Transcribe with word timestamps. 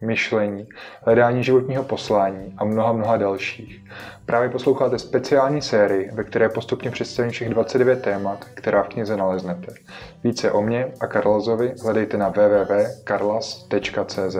myšlení, 0.00 0.68
hledání 1.02 1.44
životního 1.44 1.84
poslání 1.84 2.54
a 2.56 2.64
mnoha, 2.64 2.92
mnoha 2.92 3.16
dalších. 3.16 3.84
Právě 4.26 4.48
posloucháte 4.48 4.98
speciální 4.98 5.62
sérii, 5.62 6.10
ve 6.12 6.24
které 6.24 6.48
postupně 6.48 6.90
představím 6.90 7.30
všech 7.30 7.48
29 7.48 8.02
témat, 8.02 8.44
která 8.54 8.82
v 8.82 8.88
knize 8.88 9.16
naleznete. 9.16 9.74
Více 10.24 10.52
o 10.52 10.62
mě 10.62 10.92
a 11.00 11.06
Karlazovi 11.06 11.74
hledejte 11.82 12.16
na 12.16 12.28
www.karlas.cz. 12.28 14.36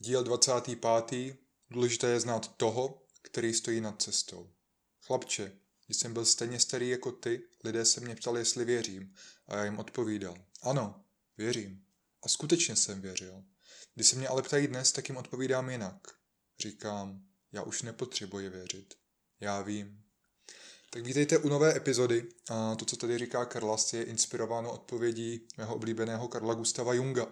Díl 0.00 0.24
25. 0.24 1.36
Důležité 1.70 2.06
je 2.06 2.20
znát 2.20 2.48
toho, 2.56 2.94
který 3.22 3.54
stojí 3.54 3.80
nad 3.80 4.02
cestou. 4.02 4.46
Chlapče, 5.06 5.52
když 5.86 5.96
jsem 5.96 6.12
byl 6.12 6.24
stejně 6.24 6.58
starý 6.58 6.88
jako 6.88 7.12
ty, 7.12 7.42
lidé 7.64 7.84
se 7.84 8.00
mě 8.00 8.14
ptali, 8.14 8.40
jestli 8.40 8.64
věřím, 8.64 9.14
a 9.48 9.56
já 9.56 9.64
jim 9.64 9.78
odpovídal. 9.78 10.34
Ano, 10.62 11.04
věřím. 11.38 11.82
A 12.22 12.28
skutečně 12.28 12.76
jsem 12.76 13.00
věřil. 13.00 13.44
Když 13.94 14.06
se 14.06 14.16
mě 14.16 14.28
ale 14.28 14.42
ptají 14.42 14.66
dnes, 14.66 14.92
tak 14.92 15.08
jim 15.08 15.18
odpovídám 15.18 15.70
jinak. 15.70 16.08
Říkám, 16.60 17.22
já 17.52 17.62
už 17.62 17.82
nepotřebuji 17.82 18.48
věřit. 18.48 18.94
Já 19.40 19.62
vím. 19.62 20.02
Tak 20.90 21.04
vítejte 21.06 21.38
u 21.38 21.48
nové 21.48 21.76
epizody. 21.76 22.28
A 22.50 22.74
to, 22.74 22.84
co 22.84 22.96
tady 22.96 23.18
říká 23.18 23.44
Karlas, 23.44 23.92
je 23.92 24.02
inspirováno 24.02 24.72
odpovědí 24.72 25.48
mého 25.56 25.74
oblíbeného 25.74 26.28
Karla 26.28 26.54
Gustava 26.54 26.94
Junga, 26.94 27.26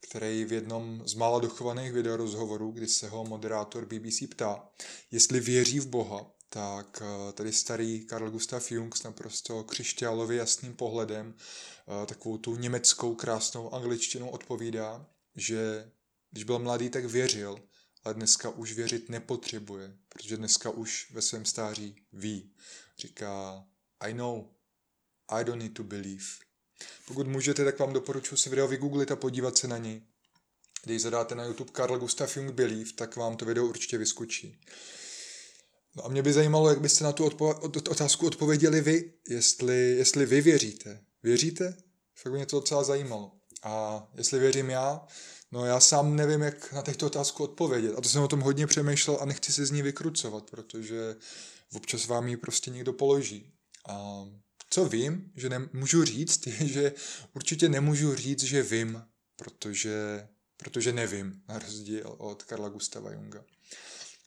který 0.00 0.44
v 0.44 0.52
jednom 0.52 1.02
z 1.08 1.14
mála 1.14 1.38
dochovaných 1.38 1.92
videorozhovorů, 1.92 2.70
kdy 2.70 2.88
se 2.88 3.08
ho 3.08 3.24
moderátor 3.24 3.86
BBC 3.86 4.22
ptá, 4.30 4.68
jestli 5.10 5.40
věří 5.40 5.80
v 5.80 5.86
Boha, 5.86 6.30
tak 6.52 7.02
eh, 7.02 7.32
tady 7.32 7.52
starý 7.52 8.04
Karl 8.04 8.30
Gustav 8.30 8.70
Jung 8.70 8.96
s 8.96 9.02
naprosto 9.02 9.64
křišťálově 9.64 10.38
jasným 10.38 10.76
pohledem, 10.76 11.34
eh, 11.34 12.06
takovou 12.06 12.38
tu 12.38 12.56
německou 12.56 13.14
krásnou 13.14 13.74
angličtinou 13.74 14.28
odpovídá, 14.28 15.06
že 15.36 15.90
když 16.30 16.44
byl 16.44 16.58
mladý, 16.58 16.90
tak 16.90 17.04
věřil, 17.04 17.58
ale 18.04 18.14
dneska 18.14 18.50
už 18.50 18.72
věřit 18.72 19.08
nepotřebuje, 19.08 19.96
protože 20.08 20.36
dneska 20.36 20.70
už 20.70 21.10
ve 21.10 21.22
svém 21.22 21.44
stáří 21.44 21.96
ví. 22.12 22.54
Říká, 22.98 23.64
I 24.00 24.14
know, 24.14 24.44
I 25.28 25.44
don't 25.44 25.62
need 25.62 25.74
to 25.74 25.84
believe. 25.84 26.24
Pokud 27.06 27.26
můžete, 27.26 27.64
tak 27.64 27.78
vám 27.78 27.92
doporučuji 27.92 28.36
si 28.36 28.50
video 28.50 28.68
vygooglit 28.68 29.10
a 29.10 29.16
podívat 29.16 29.58
se 29.58 29.68
na 29.68 29.78
něj. 29.78 30.02
Když 30.84 31.02
zadáte 31.02 31.34
na 31.34 31.44
YouTube 31.44 31.72
Karl 31.72 31.98
Gustav 31.98 32.36
Jung 32.36 32.50
Believe, 32.50 32.92
tak 32.92 33.16
vám 33.16 33.36
to 33.36 33.44
video 33.44 33.66
určitě 33.66 33.98
vyskočí. 33.98 34.60
No 35.96 36.04
a 36.04 36.08
mě 36.08 36.22
by 36.22 36.32
zajímalo, 36.32 36.68
jak 36.68 36.80
byste 36.80 37.04
na 37.04 37.12
tu 37.12 37.28
odpo- 37.28 37.90
otázku 37.90 38.26
odpověděli 38.26 38.80
vy, 38.80 39.12
jestli, 39.28 39.90
jestli 39.90 40.26
vy 40.26 40.40
věříte. 40.40 41.00
Věříte? 41.22 41.76
Fakt 42.18 42.32
by 42.32 42.36
mě 42.36 42.46
to 42.46 42.60
docela 42.60 42.84
zajímalo. 42.84 43.32
A 43.62 44.06
jestli 44.14 44.38
věřím 44.38 44.70
já, 44.70 45.06
no 45.52 45.64
já 45.64 45.80
sám 45.80 46.16
nevím, 46.16 46.40
jak 46.40 46.72
na 46.72 46.82
těchto 46.82 47.06
otázku 47.06 47.44
odpovědět. 47.44 47.94
A 47.96 48.00
to 48.00 48.08
jsem 48.08 48.22
o 48.22 48.28
tom 48.28 48.40
hodně 48.40 48.66
přemýšlel 48.66 49.18
a 49.20 49.24
nechci 49.24 49.52
se 49.52 49.66
z 49.66 49.70
ní 49.70 49.82
vykrucovat, 49.82 50.50
protože 50.50 51.16
občas 51.72 52.06
vám 52.06 52.28
ji 52.28 52.36
prostě 52.36 52.70
někdo 52.70 52.92
položí. 52.92 53.52
A 53.88 54.24
co 54.70 54.84
vím, 54.84 55.32
že 55.36 55.48
nemůžu 55.48 56.04
říct, 56.04 56.46
je, 56.46 56.68
že 56.68 56.92
určitě 57.34 57.68
nemůžu 57.68 58.14
říct, 58.14 58.42
že 58.42 58.62
vím, 58.62 59.02
protože, 59.36 60.28
protože 60.56 60.92
nevím, 60.92 61.42
na 61.48 61.58
rozdíl 61.58 62.14
od 62.18 62.42
Karla 62.42 62.68
Gustava 62.68 63.12
Junga 63.12 63.44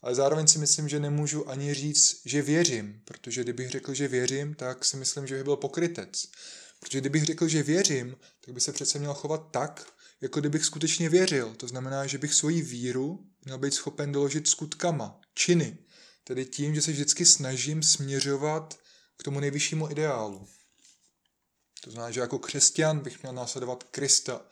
ale 0.01 0.15
zároveň 0.15 0.47
si 0.47 0.59
myslím, 0.59 0.89
že 0.89 0.99
nemůžu 0.99 1.49
ani 1.49 1.73
říct, 1.73 2.21
že 2.25 2.41
věřím, 2.41 3.01
protože 3.05 3.43
kdybych 3.43 3.69
řekl, 3.69 3.93
že 3.93 4.07
věřím, 4.07 4.53
tak 4.53 4.85
si 4.85 4.97
myslím, 4.97 5.27
že 5.27 5.35
bych 5.35 5.43
byl 5.43 5.55
pokrytec. 5.55 6.23
Protože 6.79 6.99
kdybych 6.99 7.25
řekl, 7.25 7.47
že 7.47 7.63
věřím, 7.63 8.15
tak 8.45 8.53
by 8.53 8.61
se 8.61 8.71
přece 8.71 8.99
měl 8.99 9.13
chovat 9.13 9.51
tak, 9.51 9.93
jako 10.21 10.39
kdybych 10.39 10.65
skutečně 10.65 11.09
věřil. 11.09 11.55
To 11.55 11.67
znamená, 11.67 12.07
že 12.07 12.17
bych 12.17 12.33
svoji 12.33 12.61
víru 12.61 13.25
měl 13.45 13.57
být 13.57 13.73
schopen 13.73 14.11
doložit 14.11 14.47
skutkama, 14.47 15.21
činy. 15.33 15.77
Tedy 16.23 16.45
tím, 16.45 16.75
že 16.75 16.81
se 16.81 16.91
vždycky 16.91 17.25
snažím 17.25 17.83
směřovat 17.83 18.79
k 19.17 19.23
tomu 19.23 19.39
nejvyššímu 19.39 19.91
ideálu. 19.91 20.47
To 21.83 21.91
znamená, 21.91 22.11
že 22.11 22.19
jako 22.19 22.39
křesťan 22.39 22.99
bych 22.99 23.21
měl 23.21 23.33
následovat 23.33 23.83
Krista, 23.83 24.45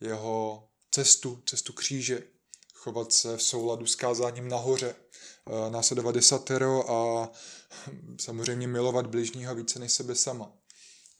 jeho 0.00 0.68
cestu, 0.90 1.42
cestu 1.46 1.72
kříže, 1.72 2.22
chovat 2.82 3.12
se 3.12 3.36
v 3.36 3.42
souladu 3.42 3.86
s 3.86 3.94
kázáním 3.94 4.48
nahoře, 4.48 4.94
eh, 4.94 5.70
následovat 5.70 6.14
desatero 6.14 6.90
a 6.90 7.30
samozřejmě 8.20 8.68
milovat 8.68 9.06
bližního 9.06 9.54
více 9.54 9.78
než 9.78 9.92
sebe 9.92 10.14
sama. 10.14 10.52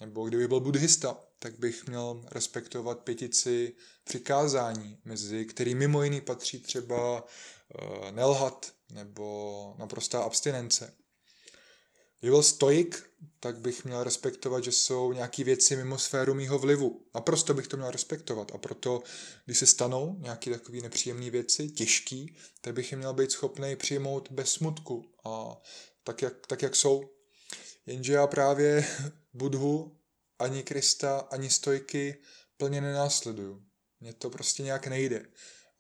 Nebo 0.01 0.29
kdyby 0.29 0.49
byl 0.49 0.61
buddhista, 0.61 1.17
tak 1.39 1.59
bych 1.59 1.87
měl 1.87 2.25
respektovat 2.31 2.99
pětici 2.99 3.75
přikázání, 4.05 4.99
mezi 5.05 5.45
který 5.45 5.75
mimo 5.75 6.03
jiný 6.03 6.21
patří 6.21 6.61
třeba 6.61 7.25
eh, 7.79 8.13
nelhat 8.13 8.73
nebo 8.91 9.75
naprostá 9.79 10.23
abstinence. 10.23 10.95
Kdyby 12.23 12.31
byl 12.31 12.43
stoik, 12.43 13.11
tak 13.41 13.59
bych 13.59 13.85
měl 13.85 14.05
respektovat, 14.05 14.65
že 14.65 14.73
jsou 14.73 15.13
nějaké 15.13 15.45
věci 15.45 15.77
mimo 15.77 15.99
sféru 15.99 16.35
mýho 16.35 16.59
vlivu. 16.59 17.07
Naprosto 17.15 17.55
bych 17.55 17.67
to 17.69 17.77
měl 17.77 17.91
respektovat. 17.91 18.53
A 18.55 18.59
proto, 18.59 19.03
když 19.45 19.59
se 19.59 19.67
stanou 19.67 20.17
nějaké 20.19 20.51
takové 20.51 20.81
nepříjemné 20.81 21.31
věci, 21.31 21.69
těžký, 21.69 22.37
tak 22.61 22.75
bych 22.75 22.93
je 22.93 22.99
měl 22.99 23.13
být 23.15 23.31
schopný 23.31 23.77
přijmout 23.77 24.29
bez 24.31 24.53
smutku 24.53 25.13
a 25.25 25.63
tak 26.05 26.23
jak, 26.23 26.47
tak, 26.47 26.63
jak 26.63 26.77
jsou. 26.77 27.11
Jenže 27.87 28.13
já 28.13 28.27
právě 28.27 28.87
Budhu, 29.35 29.99
ani 30.39 30.63
Krista, 30.63 31.19
ani 31.19 31.51
stojky 31.51 32.17
plně 32.57 32.81
nenásleduju. 32.81 33.63
Mně 34.01 34.13
to 34.13 34.31
prostě 34.31 34.63
nějak 34.63 34.87
nejde. 34.87 35.27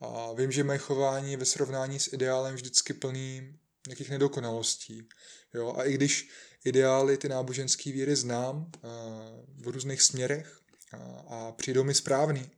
A 0.00 0.32
vím, 0.32 0.52
že 0.52 0.64
moje 0.64 0.78
chování 0.78 1.36
ve 1.36 1.44
srovnání 1.44 2.00
s 2.00 2.12
ideálem 2.12 2.54
vždycky 2.54 2.92
plný 2.92 3.58
nějakých 3.86 4.10
nedokonalostí. 4.10 5.08
Jo? 5.54 5.74
A 5.76 5.84
i 5.84 5.92
když 5.92 6.28
ideály 6.64 7.16
ty 7.18 7.28
náboženské 7.28 7.92
víry 7.92 8.16
znám 8.16 8.56
uh, 8.56 8.90
v 9.64 9.68
různých 9.68 10.02
směrech 10.02 10.60
a, 10.92 10.96
a 11.28 11.52
přijdou 11.52 11.84
mi 11.84 11.94
správný, 11.94 12.50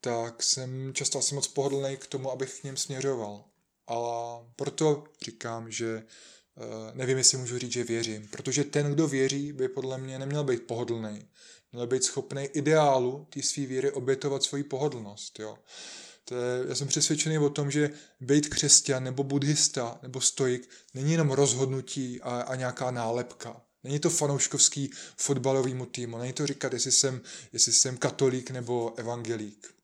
tak 0.00 0.42
jsem 0.42 0.94
často 0.94 1.18
asi 1.18 1.34
moc 1.34 1.48
pohodlný 1.48 1.96
k 1.96 2.06
tomu, 2.06 2.30
abych 2.30 2.60
k 2.60 2.64
něm 2.64 2.76
směřoval. 2.76 3.44
A 3.88 3.96
proto 4.56 5.04
říkám, 5.24 5.70
že 5.70 6.02
uh, 6.54 6.64
nevím, 6.94 7.18
jestli 7.18 7.38
můžu 7.38 7.58
říct, 7.58 7.72
že 7.72 7.84
věřím, 7.84 8.28
protože 8.28 8.64
ten, 8.64 8.92
kdo 8.92 9.08
věří, 9.08 9.52
by 9.52 9.68
podle 9.68 9.98
mě 9.98 10.18
neměl 10.18 10.44
být 10.44 10.62
pohodlný. 10.62 11.28
Měl 11.72 11.86
být 11.86 12.04
schopný 12.04 12.44
ideálu 12.44 13.26
té 13.30 13.42
své 13.42 13.66
víry 13.66 13.90
obětovat 13.90 14.42
svoji 14.42 14.64
pohodlnost. 14.64 15.38
Jo. 15.40 15.58
To 16.28 16.34
je, 16.34 16.68
já 16.68 16.74
jsem 16.74 16.88
přesvědčený 16.88 17.38
o 17.38 17.50
tom, 17.50 17.70
že 17.70 17.90
být 18.20 18.48
křesťan 18.48 19.04
nebo 19.04 19.24
buddhista 19.24 19.98
nebo 20.02 20.20
stoik 20.20 20.70
není 20.94 21.12
jenom 21.12 21.30
rozhodnutí 21.30 22.20
a, 22.20 22.40
a 22.40 22.54
nějaká 22.54 22.90
nálepka. 22.90 23.62
Není 23.84 23.98
to 23.98 24.10
fanouškovský 24.10 24.90
fotbalovýmu 25.16 25.86
týmu, 25.86 26.18
není 26.18 26.32
to 26.32 26.46
říkat, 26.46 26.72
jestli 26.72 26.92
jsem, 26.92 27.20
jestli 27.52 27.72
jsem 27.72 27.96
katolík 27.96 28.50
nebo 28.50 28.94
evangelík. 28.96 29.74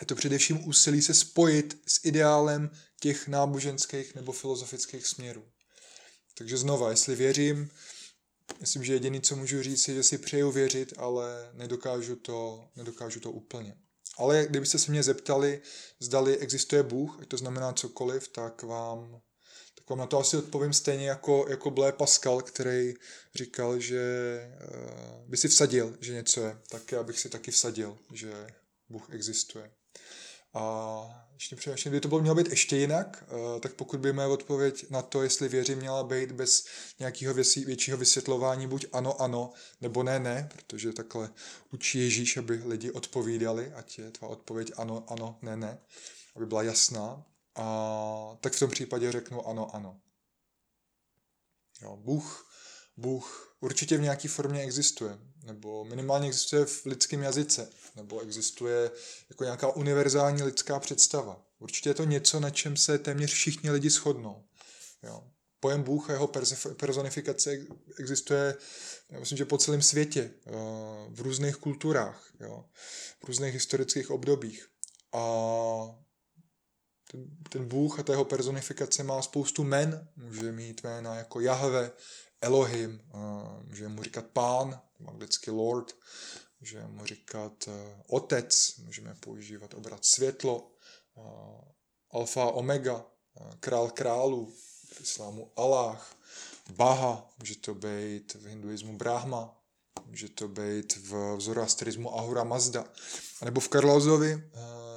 Je 0.00 0.06
to 0.06 0.14
především 0.14 0.68
úsilí 0.68 1.02
se 1.02 1.14
spojit 1.14 1.82
s 1.86 2.04
ideálem 2.04 2.70
těch 3.00 3.28
náboženských 3.28 4.14
nebo 4.14 4.32
filozofických 4.32 5.06
směrů. 5.06 5.44
Takže 6.34 6.56
znova, 6.56 6.90
jestli 6.90 7.14
věřím, 7.14 7.70
myslím, 8.60 8.84
že 8.84 8.92
jediný, 8.92 9.20
co 9.20 9.36
můžu 9.36 9.62
říct, 9.62 9.88
je, 9.88 9.94
že 9.94 10.02
si 10.02 10.18
přeju 10.18 10.50
věřit, 10.50 10.92
ale 10.96 11.50
nedokážu 11.52 12.16
to, 12.16 12.68
nedokážu 12.76 13.20
to 13.20 13.30
úplně. 13.30 13.76
Ale 14.16 14.46
kdybyste 14.50 14.78
se 14.78 14.90
mě 14.90 15.02
zeptali, 15.02 15.60
zdali 16.00 16.38
existuje 16.38 16.82
Bůh, 16.82 17.26
to 17.28 17.36
znamená 17.36 17.72
cokoliv, 17.72 18.28
tak 18.28 18.62
vám, 18.62 19.20
tak 19.74 19.90
vám 19.90 19.98
na 19.98 20.06
to 20.06 20.18
asi 20.18 20.36
odpovím 20.36 20.72
stejně 20.72 21.08
jako, 21.08 21.46
jako 21.48 21.70
Blé 21.70 21.92
Pascal, 21.92 22.42
který 22.42 22.94
říkal, 23.34 23.80
že 23.80 24.02
uh, 24.74 25.28
by 25.28 25.36
si 25.36 25.48
vsadil, 25.48 25.96
že 26.00 26.14
něco 26.14 26.40
je. 26.40 26.58
Tak 26.68 26.92
já 26.92 27.02
bych 27.02 27.20
si 27.20 27.28
taky 27.28 27.50
vsadil, 27.50 27.98
že 28.12 28.46
Bůh 28.88 29.10
existuje. 29.10 29.70
A 30.56 31.26
ještě 31.34 31.56
přemýšlím, 31.56 31.90
kdyby 31.90 32.00
to 32.00 32.08
bylo 32.08 32.20
mělo 32.20 32.36
být 32.36 32.48
ještě 32.48 32.76
jinak, 32.76 33.24
eh, 33.28 33.60
tak 33.60 33.74
pokud 33.74 34.00
by 34.00 34.12
moje 34.12 34.26
odpověď 34.26 34.90
na 34.90 35.02
to, 35.02 35.22
jestli 35.22 35.48
věřím, 35.48 35.78
měla 35.78 36.04
být 36.04 36.32
bez 36.32 36.66
nějakého 36.98 37.34
většího 37.66 37.98
vysvětlování, 37.98 38.66
buď 38.66 38.86
ano, 38.92 39.20
ano, 39.20 39.52
nebo 39.80 40.02
ne, 40.02 40.18
ne, 40.18 40.48
protože 40.52 40.92
takhle 40.92 41.30
učí 41.72 41.98
Ježíš, 41.98 42.36
aby 42.36 42.62
lidi 42.64 42.90
odpovídali, 42.90 43.72
ať 43.72 43.98
je 43.98 44.10
tvá 44.10 44.28
odpověď 44.28 44.72
ano, 44.76 45.04
ano, 45.08 45.38
ne, 45.42 45.56
ne, 45.56 45.78
aby 46.36 46.46
byla 46.46 46.62
jasná, 46.62 47.24
a 47.54 48.36
tak 48.40 48.52
v 48.52 48.58
tom 48.58 48.70
případě 48.70 49.12
řeknu 49.12 49.48
ano, 49.48 49.74
ano. 49.74 50.00
Jo, 51.82 51.96
Bůh, 51.96 52.55
Bůh 52.96 53.56
určitě 53.60 53.98
v 53.98 54.00
nějaké 54.02 54.28
formě 54.28 54.62
existuje, 54.62 55.18
nebo 55.44 55.84
minimálně 55.84 56.28
existuje 56.28 56.64
v 56.64 56.86
lidském 56.86 57.22
jazyce, 57.22 57.70
nebo 57.96 58.20
existuje 58.20 58.90
jako 59.30 59.44
nějaká 59.44 59.76
univerzální 59.76 60.42
lidská 60.42 60.80
představa. 60.80 61.42
Určitě 61.58 61.90
je 61.90 61.94
to 61.94 62.04
něco, 62.04 62.40
na 62.40 62.50
čem 62.50 62.76
se 62.76 62.98
téměř 62.98 63.32
všichni 63.32 63.70
lidi 63.70 63.90
shodnou. 63.90 64.44
Jo. 65.02 65.24
Pojem 65.60 65.82
Bůh 65.82 66.10
a 66.10 66.12
jeho 66.12 66.30
personifikace 66.76 67.58
existuje, 67.98 68.56
já 69.10 69.20
myslím, 69.20 69.38
že 69.38 69.44
po 69.44 69.58
celém 69.58 69.82
světě, 69.82 70.30
eh, 70.46 70.50
v 71.08 71.20
různých 71.20 71.56
kulturách, 71.56 72.32
jo, 72.40 72.64
v 73.20 73.24
různých 73.24 73.54
historických 73.54 74.10
obdobích. 74.10 74.66
A 75.12 75.24
ten, 77.48 77.68
Bůh 77.68 78.00
a 78.00 78.02
ta 78.02 78.12
jeho 78.12 78.24
personifikace 78.24 79.02
má 79.02 79.22
spoustu 79.22 79.64
men. 79.64 80.08
Může 80.16 80.52
mít 80.52 80.84
jména 80.84 81.14
jako 81.14 81.40
Jahve, 81.40 81.90
Elohim, 82.40 83.00
může 83.62 83.88
mu 83.88 84.02
říkat 84.02 84.26
pán, 84.26 84.80
anglicky 85.06 85.50
Lord, 85.50 85.92
může 86.60 86.86
mu 86.86 87.04
říkat 87.04 87.68
e, 87.68 88.02
otec, 88.06 88.76
můžeme 88.76 89.14
používat 89.14 89.74
obrat 89.74 90.04
světlo, 90.04 90.72
alfa, 92.10 92.44
omega, 92.44 93.04
král 93.60 93.90
králů, 93.90 94.54
v 94.92 95.00
islámu 95.00 95.52
Allah, 95.56 96.16
Baha, 96.70 97.28
může 97.38 97.56
to 97.56 97.74
být 97.74 98.34
v 98.34 98.46
hinduismu 98.46 98.96
Brahma, 98.96 99.56
může 100.06 100.28
to 100.28 100.48
být 100.48 100.96
v 100.96 101.40
zoroastrismu 101.40 102.18
Ahura 102.18 102.44
Mazda. 102.44 102.84
Nebo 103.44 103.60
v 103.60 103.68
Karlazovi, 103.68 104.32
e, 104.32 104.40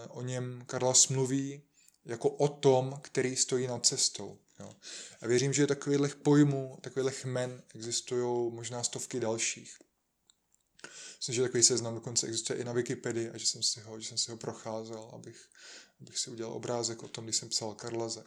o 0.07 0.21
něm 0.21 0.63
Karlas 0.65 1.07
mluví 1.07 1.63
jako 2.05 2.29
o 2.29 2.47
tom, 2.47 2.99
který 3.01 3.35
stojí 3.35 3.67
nad 3.67 3.85
cestou. 3.85 4.37
Jo. 4.59 4.75
A 5.21 5.27
věřím, 5.27 5.53
že 5.53 5.67
takových 5.67 6.15
pojmů, 6.15 6.77
takových 6.81 7.25
men 7.25 7.63
existují 7.75 8.51
možná 8.53 8.83
stovky 8.83 9.19
dalších. 9.19 9.77
Myslím, 11.17 11.35
že 11.35 11.41
takový 11.41 11.63
seznam 11.63 11.95
dokonce 11.95 12.27
existuje 12.27 12.59
i 12.59 12.63
na 12.63 12.73
Wikipedii 12.73 13.29
a 13.29 13.37
že 13.37 13.45
jsem 13.45 13.63
si 13.63 13.81
ho, 13.81 13.99
že 13.99 14.07
jsem 14.07 14.17
si 14.17 14.31
ho 14.31 14.37
procházel, 14.37 15.11
abych, 15.13 15.49
abych 16.01 16.17
si 16.17 16.29
udělal 16.29 16.53
obrázek 16.53 17.03
o 17.03 17.07
tom, 17.07 17.23
když 17.23 17.35
jsem 17.35 17.49
psal 17.49 17.75
Karlaze. 17.75 18.23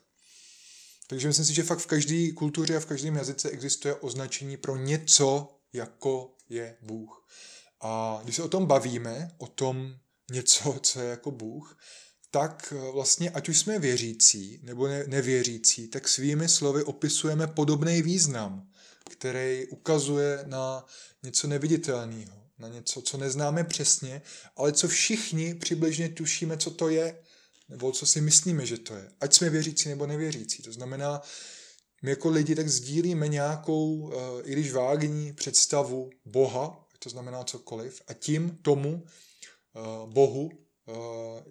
Takže 1.06 1.28
myslím 1.28 1.46
si, 1.46 1.54
že 1.54 1.62
fakt 1.62 1.78
v 1.78 1.86
každé 1.86 2.32
kultuře 2.32 2.76
a 2.76 2.80
v 2.80 2.86
každém 2.86 3.16
jazyce 3.16 3.50
existuje 3.50 3.94
označení 3.94 4.56
pro 4.56 4.76
něco, 4.76 5.58
jako 5.72 6.36
je 6.48 6.76
Bůh. 6.80 7.26
A 7.80 8.20
když 8.24 8.36
se 8.36 8.42
o 8.42 8.48
tom 8.48 8.66
bavíme, 8.66 9.34
o 9.38 9.46
tom 9.46 9.96
něco, 10.30 10.80
co 10.82 11.00
je 11.00 11.08
jako 11.08 11.30
Bůh, 11.30 11.78
tak 12.32 12.74
eh, 12.76 12.92
vlastně 12.92 13.30
ať 13.30 13.48
už 13.48 13.58
jsme 13.58 13.78
věřící 13.78 14.60
nebo 14.62 14.88
ne, 14.88 15.04
nevěřící, 15.06 15.88
tak 15.88 16.08
svými 16.08 16.48
slovy 16.48 16.82
opisujeme 16.82 17.46
podobný 17.46 18.02
význam, 18.02 18.68
který 19.10 19.66
ukazuje 19.66 20.44
na 20.46 20.86
něco 21.22 21.46
neviditelného, 21.46 22.42
na 22.58 22.68
něco, 22.68 23.02
co 23.02 23.16
neznáme 23.16 23.64
přesně, 23.64 24.22
ale 24.56 24.72
co 24.72 24.88
všichni 24.88 25.54
přibližně 25.54 26.08
tušíme, 26.08 26.56
co 26.56 26.70
to 26.70 26.88
je, 26.88 27.18
nebo 27.68 27.92
co 27.92 28.06
si 28.06 28.20
myslíme, 28.20 28.66
že 28.66 28.78
to 28.78 28.94
je. 28.94 29.12
Ať 29.20 29.34
jsme 29.34 29.50
věřící 29.50 29.88
nebo 29.88 30.06
nevěřící. 30.06 30.62
To 30.62 30.72
znamená, 30.72 31.22
my 32.02 32.10
jako 32.10 32.28
lidi 32.30 32.54
tak 32.54 32.68
sdílíme 32.68 33.28
nějakou, 33.28 34.12
eh, 34.12 34.42
i 34.44 34.52
když 34.52 34.72
vágní 34.72 35.32
představu 35.32 36.10
Boha, 36.24 36.86
to 36.98 37.08
znamená 37.08 37.44
cokoliv, 37.44 38.02
a 38.08 38.12
tím 38.14 38.58
tomu 38.62 39.04
eh, 39.04 39.80
Bohu 40.06 40.50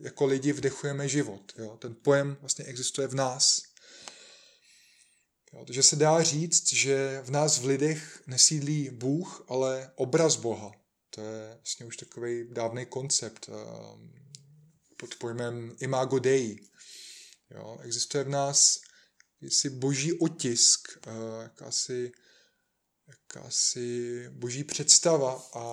jako 0.01 0.25
lidi 0.25 0.53
vdechujeme 0.53 1.09
život. 1.09 1.53
Jo? 1.57 1.77
Ten 1.77 1.95
pojem 1.95 2.37
vlastně 2.41 2.65
existuje 2.65 3.07
v 3.07 3.15
nás. 3.15 3.61
Jo? 5.53 5.65
Takže 5.65 5.83
se 5.83 5.95
dá 5.95 6.23
říct, 6.23 6.73
že 6.73 7.21
v 7.23 7.29
nás 7.29 7.59
v 7.59 7.65
lidech 7.65 8.23
nesídlí 8.27 8.89
Bůh, 8.89 9.45
ale 9.47 9.91
obraz 9.95 10.35
Boha. 10.35 10.71
To 11.09 11.21
je 11.21 11.53
vlastně 11.55 11.85
už 11.85 11.97
takový 11.97 12.53
dávný 12.53 12.85
koncept 12.85 13.49
eh, 13.49 13.53
pod 14.97 15.15
pojmem 15.15 15.75
imago 15.79 16.19
Dei. 16.19 16.59
Jo? 17.49 17.77
Existuje 17.81 18.23
v 18.23 18.29
nás 18.29 18.81
jsi 19.41 19.69
boží 19.69 20.19
otisk, 20.19 20.99
eh, 21.07 21.11
jakási, 21.43 22.11
jakási 23.07 24.29
boží 24.29 24.63
představa 24.63 25.49
a 25.53 25.63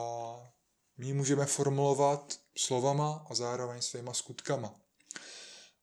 my 0.96 1.12
můžeme 1.12 1.46
formulovat 1.46 2.40
slovama 2.58 3.26
a 3.30 3.34
zároveň 3.34 3.82
svýma 3.82 4.14
skutkama. 4.14 4.74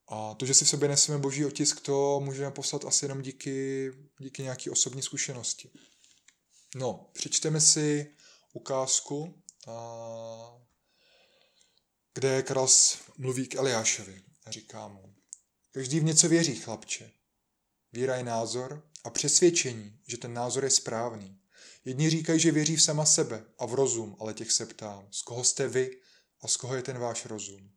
A 0.07 0.33
to, 0.33 0.45
že 0.45 0.53
si 0.53 0.65
v 0.65 0.69
sobě 0.69 0.89
neseme 0.89 1.17
boží 1.17 1.45
otisk, 1.45 1.79
to 1.79 2.21
můžeme 2.23 2.51
poslat 2.51 2.85
asi 2.85 3.05
jenom 3.05 3.21
díky, 3.21 3.91
díky 4.19 4.43
nějaké 4.43 4.71
osobní 4.71 5.01
zkušenosti. 5.01 5.69
No, 6.75 7.09
přečteme 7.13 7.61
si 7.61 8.15
ukázku, 8.53 9.41
a, 9.67 10.57
kde 12.13 12.43
Kras 12.43 12.97
mluví 13.17 13.47
k 13.47 13.55
Eliášovi 13.55 14.21
a 14.45 14.51
říká 14.51 14.87
mu, 14.87 15.15
každý 15.71 15.99
v 15.99 16.03
něco 16.03 16.29
věří, 16.29 16.55
chlapče. 16.55 17.11
Víra 17.93 18.15
je 18.15 18.23
názor 18.23 18.89
a 19.03 19.09
přesvědčení, 19.09 19.99
že 20.07 20.17
ten 20.17 20.33
názor 20.33 20.63
je 20.63 20.69
správný. 20.69 21.39
Jedni 21.85 22.09
říkají, 22.09 22.39
že 22.39 22.51
věří 22.51 22.75
v 22.75 22.83
sama 22.83 23.05
sebe 23.05 23.45
a 23.59 23.65
v 23.65 23.73
rozum, 23.73 24.15
ale 24.19 24.33
těch 24.33 24.51
se 24.51 24.65
ptám, 24.65 25.07
z 25.11 25.21
koho 25.21 25.43
jste 25.43 25.67
vy 25.67 26.01
a 26.45 26.47
z 26.47 26.57
koho 26.57 26.75
je 26.75 26.83
ten 26.83 26.97
váš 26.97 27.25
rozum? 27.25 27.71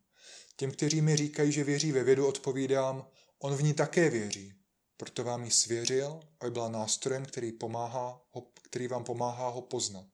Těm, 0.56 0.72
kteří 0.72 1.00
mi 1.00 1.16
říkají, 1.16 1.52
že 1.52 1.64
věří 1.64 1.92
ve 1.92 2.04
vědu, 2.04 2.26
odpovídám, 2.26 3.06
on 3.38 3.56
v 3.56 3.62
ní 3.62 3.74
také 3.74 4.10
věří. 4.10 4.54
Proto 4.96 5.24
vám 5.24 5.44
ji 5.44 5.50
svěřil, 5.50 6.20
aby 6.40 6.50
byla 6.50 6.68
nástrojem, 6.68 7.26
který, 7.26 7.52
pomáhá 7.52 8.22
ho, 8.30 8.46
který 8.62 8.88
vám 8.88 9.04
pomáhá 9.04 9.48
ho 9.48 9.60
poznat. 9.62 10.06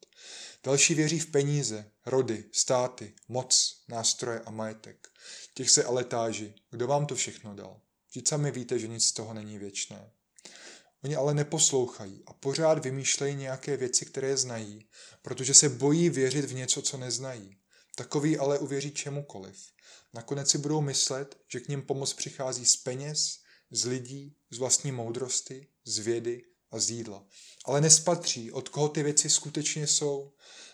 Další 0.64 0.94
věří 0.94 1.18
v 1.20 1.30
peníze, 1.30 1.90
rody, 2.06 2.44
státy, 2.52 3.14
moc, 3.28 3.82
nástroje 3.88 4.40
a 4.40 4.50
majetek. 4.50 5.08
Těch 5.54 5.70
se 5.70 5.84
ale 5.84 6.04
táží, 6.04 6.54
kdo 6.70 6.86
vám 6.86 7.06
to 7.06 7.14
všechno 7.14 7.54
dal. 7.54 7.80
Vždyť 8.10 8.28
sami 8.28 8.50
víte, 8.50 8.78
že 8.78 8.88
nic 8.88 9.04
z 9.04 9.12
toho 9.12 9.34
není 9.34 9.58
věčné. 9.58 10.10
Oni 11.04 11.16
ale 11.16 11.34
neposlouchají 11.34 12.22
a 12.26 12.32
pořád 12.32 12.84
vymýšlejí 12.84 13.36
nějaké 13.36 13.76
věci, 13.76 14.06
které 14.06 14.36
znají, 14.36 14.88
protože 15.22 15.54
se 15.54 15.68
bojí 15.68 16.10
věřit 16.10 16.44
v 16.44 16.54
něco, 16.54 16.82
co 16.82 16.96
neznají. 16.96 17.56
Takový 17.94 18.38
ale 18.38 18.58
uvěří 18.58 18.90
čemukoliv. 18.90 19.56
Nakonec 20.14 20.50
si 20.50 20.58
budou 20.58 20.80
myslet, 20.80 21.38
že 21.48 21.60
k 21.60 21.68
ním 21.68 21.82
pomoc 21.82 22.12
přichází 22.12 22.66
z 22.66 22.76
peněz, 22.76 23.38
z 23.70 23.84
lidí, 23.84 24.36
z 24.50 24.58
vlastní 24.58 24.92
moudrosti, 24.92 25.68
z 25.84 25.98
vědy 25.98 26.44
a 26.70 26.78
z 26.78 26.90
jídla. 26.90 27.26
Ale 27.64 27.80
nespatří, 27.80 28.52
od 28.52 28.68
koho 28.68 28.88
ty 28.88 29.02
věci 29.02 29.30
skutečně 29.30 29.86
jsou, 29.86 30.32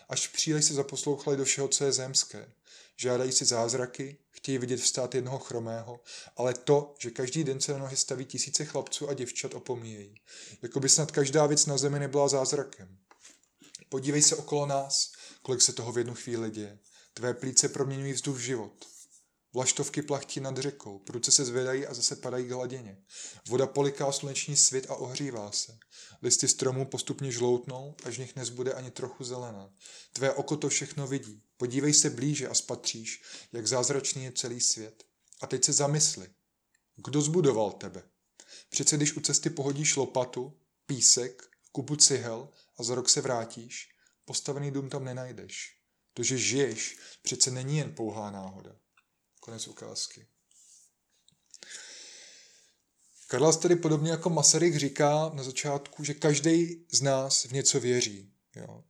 až 0.09 0.27
příliš 0.27 0.65
se 0.65 0.73
zaposlouchali 0.73 1.37
do 1.37 1.45
všeho, 1.45 1.67
co 1.67 1.85
je 1.85 1.91
zemské. 1.91 2.51
Žádají 2.97 3.31
si 3.31 3.45
zázraky, 3.45 4.17
chtějí 4.29 4.57
vidět 4.57 4.79
vstát 4.79 5.15
jednoho 5.15 5.39
chromého, 5.39 5.99
ale 6.37 6.53
to, 6.53 6.95
že 6.99 7.11
každý 7.11 7.43
den 7.43 7.61
se 7.61 7.71
na 7.71 7.77
nohy 7.77 7.97
staví 7.97 8.25
tisíce 8.25 8.65
chlapců 8.65 9.09
a 9.09 9.13
děvčat, 9.13 9.53
opomíjejí. 9.53 10.15
Jako 10.61 10.79
by 10.79 10.89
snad 10.89 11.11
každá 11.11 11.45
věc 11.45 11.65
na 11.65 11.77
zemi 11.77 11.99
nebyla 11.99 12.27
zázrakem. 12.27 12.97
Podívej 13.89 14.21
se 14.21 14.35
okolo 14.35 14.65
nás, 14.65 15.11
kolik 15.41 15.61
se 15.61 15.73
toho 15.73 15.91
v 15.91 15.97
jednu 15.97 16.13
chvíli 16.13 16.51
děje. 16.51 16.79
Tvé 17.13 17.33
plíce 17.33 17.69
proměňují 17.69 18.13
vzduch 18.13 18.37
v 18.37 18.41
život. 18.41 18.85
Vlaštovky 19.53 20.01
plachtí 20.01 20.39
nad 20.39 20.57
řekou, 20.57 20.99
pruce 20.99 21.31
se 21.31 21.45
zvedají 21.45 21.87
a 21.87 21.93
zase 21.93 22.15
padají 22.15 22.47
k 22.47 22.51
hladině. 22.51 22.97
Voda 23.47 23.67
poliká 23.67 24.11
sluneční 24.11 24.55
svět 24.55 24.85
a 24.89 24.95
ohřívá 24.95 25.51
se. 25.51 25.77
Listy 26.21 26.47
stromů 26.47 26.85
postupně 26.85 27.31
žloutnou, 27.31 27.95
až 28.03 28.15
v 28.15 28.19
nich 28.19 28.35
nezbude 28.35 28.73
ani 28.73 28.91
trochu 28.91 29.23
zelená. 29.23 29.73
Tvé 30.13 30.33
oko 30.33 30.57
to 30.57 30.69
všechno 30.69 31.07
vidí. 31.07 31.43
Podívej 31.57 31.93
se 31.93 32.09
blíže 32.09 32.47
a 32.47 32.53
spatříš, 32.53 33.23
jak 33.51 33.67
zázračný 33.67 34.23
je 34.23 34.31
celý 34.31 34.61
svět. 34.61 35.03
A 35.41 35.47
teď 35.47 35.63
se 35.63 35.73
zamysli. 35.73 36.29
Kdo 36.95 37.21
zbudoval 37.21 37.71
tebe? 37.71 38.03
Přece 38.69 38.97
když 38.97 39.17
u 39.17 39.19
cesty 39.19 39.49
pohodíš 39.49 39.95
lopatu, 39.95 40.57
písek, 40.85 41.43
kupu 41.71 41.95
cihel 41.95 42.49
a 42.77 42.83
za 42.83 42.95
rok 42.95 43.09
se 43.09 43.21
vrátíš, 43.21 43.89
postavený 44.25 44.71
dům 44.71 44.89
tam 44.89 45.03
nenajdeš. 45.03 45.80
To, 46.13 46.23
že 46.23 46.37
žiješ, 46.37 46.97
přece 47.21 47.51
není 47.51 47.77
jen 47.77 47.95
pouhá 47.95 48.31
náhoda. 48.31 48.75
Konec 49.39 49.67
ukázky. 49.67 50.27
Karlas 53.27 53.57
tedy 53.57 53.75
podobně 53.75 54.11
jako 54.11 54.29
Masaryk 54.29 54.75
říká 54.75 55.31
na 55.33 55.43
začátku, 55.43 56.03
že 56.03 56.13
každý 56.13 56.85
z 56.91 57.01
nás 57.01 57.45
v 57.45 57.51
něco 57.51 57.79
věří. 57.79 58.33
Jo. 58.55 58.83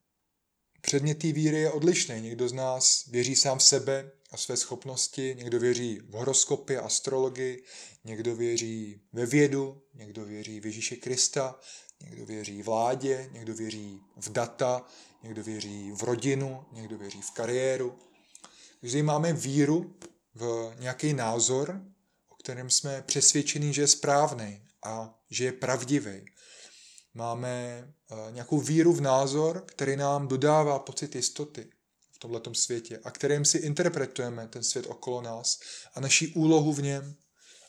Předmět 0.82 1.16
té 1.16 1.32
víry 1.32 1.58
je 1.58 1.72
odlišný. 1.72 2.22
Někdo 2.22 2.50
z 2.50 2.54
nás 2.54 3.06
věří 3.08 3.36
sám 3.36 3.60
v 3.60 3.64
sebe 3.64 4.12
a 4.32 4.38
své 4.38 4.58
schopnosti, 4.58 5.36
někdo 5.38 5.60
věří 5.60 6.00
v 6.00 6.12
horoskopy, 6.12 6.78
astrologii, 6.78 7.64
někdo 8.04 8.36
věří 8.36 9.02
ve 9.14 9.26
vědu, 9.26 9.82
někdo 9.94 10.26
věří 10.26 10.60
v 10.60 10.66
Ježíše 10.66 10.96
Krista, 10.96 11.60
někdo 12.02 12.26
věří 12.26 12.62
vládě, 12.62 13.30
někdo 13.32 13.54
věří 13.54 14.02
v 14.16 14.30
data, 14.30 14.88
někdo 15.24 15.44
věří 15.44 15.92
v 15.92 16.04
rodinu, 16.04 16.66
někdo 16.72 16.98
věří 16.98 17.22
v 17.22 17.32
kariéru. 17.32 18.00
Každý 18.82 19.02
máme 19.02 19.34
víru 19.34 19.96
v 20.36 20.76
nějaký 20.80 21.14
názor, 21.14 21.82
o 22.30 22.36
kterém 22.36 22.70
jsme 22.70 23.02
přesvědčení, 23.02 23.74
že 23.74 23.82
je 23.82 23.88
správný 23.88 24.62
a 24.84 25.20
že 25.30 25.46
je 25.46 25.52
pravdivý. 25.52 26.26
máme 27.14 27.84
uh, 28.12 28.18
nějakou 28.32 28.60
víru 28.60 28.94
v 28.94 29.02
názor, 29.02 29.64
který 29.66 29.96
nám 29.96 30.28
dodává 30.28 30.80
pocit 30.80 31.16
jistoty 31.16 31.70
v 32.12 32.20
tomto 32.20 32.54
světě 32.54 33.00
a 33.04 33.12
kterým 33.12 33.46
si 33.46 33.58
interpretujeme 33.58 34.48
ten 34.48 34.64
svět 34.64 34.86
okolo 34.88 35.22
nás 35.22 35.60
a 35.96 36.00
naší 36.00 36.34
úlohu 36.34 36.74
v 36.74 36.82
něm. 36.82 37.16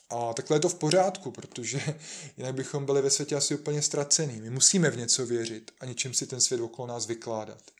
A 0.09 0.33
takhle 0.33 0.55
je 0.57 0.61
to 0.61 0.69
v 0.69 0.75
pořádku, 0.75 1.31
protože 1.31 1.81
jinak 2.37 2.55
bychom 2.55 2.85
byli 2.85 3.01
ve 3.01 3.09
světě 3.09 3.35
asi 3.35 3.55
úplně 3.55 3.81
ztracený. 3.81 4.41
My 4.41 4.49
musíme 4.49 4.89
v 4.89 4.97
něco 4.97 5.25
věřit 5.25 5.71
a 5.79 5.85
něčím 5.85 6.13
si 6.13 6.27
ten 6.27 6.41
svět 6.41 6.61
okolo 6.61 6.87
nás 6.87 7.07
vykládat. 7.07 7.71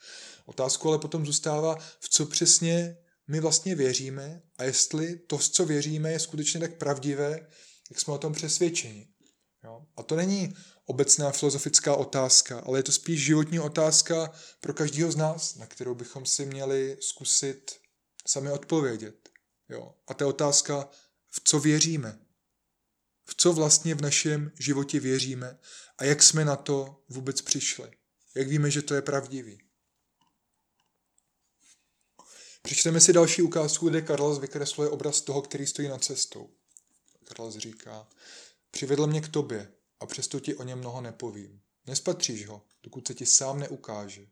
Otázku 0.46 0.89
ale 0.89 1.00
potom 1.00 1.25
zůstává, 1.25 1.75
v 2.00 2.10
co 2.10 2.25
přesně 2.25 2.98
my 3.27 3.39
vlastně 3.39 3.75
věříme 3.75 4.42
a 4.58 4.63
jestli 4.63 5.15
to, 5.15 5.38
v 5.38 5.50
co 5.50 5.65
věříme, 5.65 6.12
je 6.12 6.20
skutečně 6.20 6.60
tak 6.60 6.77
pravdivé, 6.77 7.48
jak 7.89 8.00
jsme 8.00 8.13
o 8.13 8.18
tom 8.18 8.34
přesvědčeni. 8.34 9.08
Jo? 9.63 9.86
A 9.98 10.03
to 10.03 10.15
není 10.15 10.53
obecná 10.86 11.32
filozofická 11.32 11.96
otázka, 11.96 12.60
ale 12.60 12.80
je 12.80 12.84
to 12.84 12.92
spíš 12.92 13.24
životní 13.24 13.60
otázka 13.60 14.32
pro 14.60 14.74
každého 14.74 15.12
z 15.12 15.15
nás, 15.15 15.56
na 15.56 15.68
kterou 15.68 15.96
bychom 15.96 16.25
si 16.25 16.46
měli 16.46 16.98
zkusit 17.00 17.72
sami 18.27 18.51
odpovědět. 18.51 19.30
Jo? 19.70 19.94
A 20.08 20.13
ta 20.13 20.27
otázka, 20.27 20.89
v 21.36 21.42
co 21.44 21.60
věříme. 21.60 22.20
V 23.25 23.36
co 23.36 23.54
vlastně 23.54 23.96
v 23.96 24.02
našem 24.02 24.52
životě 24.60 25.00
věříme 25.00 25.60
a 25.98 26.04
jak 26.04 26.24
jsme 26.24 26.46
na 26.46 26.56
to 26.56 27.04
vůbec 27.10 27.42
přišli. 27.42 27.92
Jak 28.36 28.48
víme, 28.48 28.72
že 28.72 28.82
to 28.82 28.94
je 28.94 29.02
pravdivý. 29.02 29.62
Přečteme 32.62 33.02
si 33.02 33.13
další 33.13 33.42
ukázku, 33.42 33.90
kde 33.90 34.02
Karlas 34.02 34.40
vykresluje 34.40 34.90
obraz 34.90 35.22
toho, 35.22 35.42
který 35.42 35.68
stojí 35.68 35.88
nad 35.88 36.04
cestou. 36.04 36.50
Karlas 37.24 37.58
říká, 37.58 38.08
přivedl 38.72 39.08
mě 39.08 39.22
k 39.22 39.28
tobě 39.28 39.72
a 40.00 40.06
přesto 40.06 40.40
ti 40.40 40.56
o 40.56 40.63
něm 40.63 40.80
mnoho 40.80 41.02
nepovím. 41.02 41.62
Nespatříš 41.88 42.48
ho, 42.48 42.66
dokud 42.84 43.08
se 43.08 43.13
ti 43.13 43.25
sám 43.25 43.60
neukáže. 43.60 44.28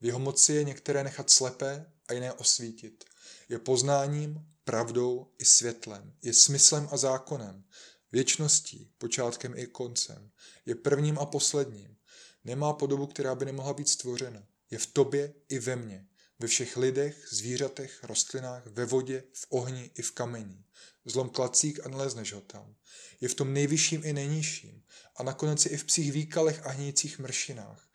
V 0.00 0.04
jeho 0.04 0.18
moci 0.18 0.52
je 0.52 0.64
některé 0.64 1.04
nechat 1.04 1.30
slepé 1.30 1.92
a 2.08 2.12
jiné 2.12 2.32
osvítit. 2.32 3.04
Je 3.48 3.58
poznáním, 3.58 4.55
pravdou 4.66 5.32
i 5.38 5.44
světlem. 5.44 6.12
Je 6.22 6.34
smyslem 6.34 6.88
a 6.92 6.96
zákonem. 6.96 7.64
Věčností, 8.12 8.90
počátkem 8.98 9.54
i 9.56 9.66
koncem. 9.66 10.30
Je 10.66 10.74
prvním 10.74 11.18
a 11.18 11.26
posledním. 11.26 11.96
Nemá 12.44 12.72
podobu, 12.72 13.06
která 13.06 13.34
by 13.34 13.44
nemohla 13.44 13.74
být 13.74 13.88
stvořena. 13.88 14.46
Je 14.70 14.78
v 14.78 14.86
tobě 14.86 15.34
i 15.48 15.58
ve 15.58 15.76
mně. 15.76 16.06
Ve 16.38 16.48
všech 16.48 16.76
lidech, 16.76 17.26
zvířatech, 17.30 18.04
rostlinách, 18.04 18.66
ve 18.66 18.84
vodě, 18.84 19.24
v 19.32 19.46
ohni 19.50 19.90
i 19.94 20.02
v 20.02 20.12
kamení. 20.12 20.64
Zlom 21.04 21.28
klacík 21.28 21.86
a 21.86 21.88
nalezneš 21.88 22.32
ho 22.32 22.40
tam. 22.40 22.74
Je 23.20 23.28
v 23.28 23.34
tom 23.34 23.52
nejvyšším 23.52 24.00
i 24.04 24.12
nejnižším. 24.12 24.82
A 25.16 25.22
nakonec 25.22 25.66
i 25.66 25.76
v 25.76 25.84
psích 25.84 26.12
výkalech 26.12 26.66
a 26.66 26.70
hnících 26.70 27.18
mršinách. 27.18 27.88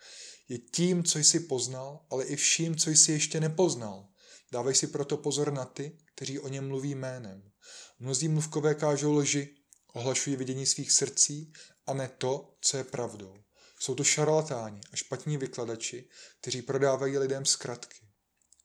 Je 0.50 0.58
tím, 0.58 1.04
co 1.04 1.20
jsi 1.20 1.40
poznal, 1.40 2.06
ale 2.10 2.26
i 2.26 2.36
vším, 2.36 2.76
co 2.76 2.90
jsi 2.90 3.12
ještě 3.12 3.40
nepoznal. 3.40 4.11
Dávej 4.52 4.76
si 4.76 4.88
proto 4.88 5.18
pozor 5.18 5.54
na 5.54 5.66
ty, 5.66 5.98
kteří 6.16 6.40
o 6.40 6.48
něm 6.48 6.68
mluví 6.68 6.96
jménem. 6.96 7.52
Mnozí 8.00 8.28
mluvkové 8.28 8.76
kážou 8.76 9.14
lži, 9.14 9.56
ohlašují 9.94 10.36
vidění 10.36 10.66
svých 10.66 10.92
srdcí 10.92 11.54
a 11.88 11.94
ne 11.94 12.10
to, 12.18 12.58
co 12.62 12.78
je 12.78 12.84
pravdou. 12.84 13.44
Jsou 13.80 13.96
to 13.96 14.04
šarlatáni 14.04 14.82
a 14.92 14.96
špatní 14.96 15.38
vykladači, 15.38 16.10
kteří 16.42 16.62
prodávají 16.62 17.18
lidem 17.18 17.46
zkratky. 17.46 18.00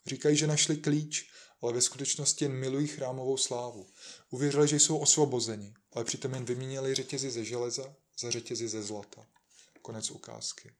Říkají, 0.07 0.37
že 0.37 0.47
našli 0.47 0.76
klíč, 0.76 1.31
ale 1.62 1.73
ve 1.73 1.81
skutečnosti 1.81 2.45
jen 2.45 2.52
milují 2.52 2.87
chrámovou 2.87 3.37
slávu. 3.37 3.87
Uvěřili, 4.31 4.69
že 4.69 4.81
jsou 4.81 4.99
osvobozeni, 4.99 5.75
ale 5.93 6.05
přitom 6.05 6.35
jen 6.35 6.45
vyměnili 6.45 6.95
řetězy 6.95 7.31
ze 7.31 7.45
železa 7.45 7.95
za 8.19 8.31
řetězy 8.31 8.69
ze 8.69 8.83
zlata. 8.83 9.26
Konec 9.83 10.11
ukázky. 10.11 10.73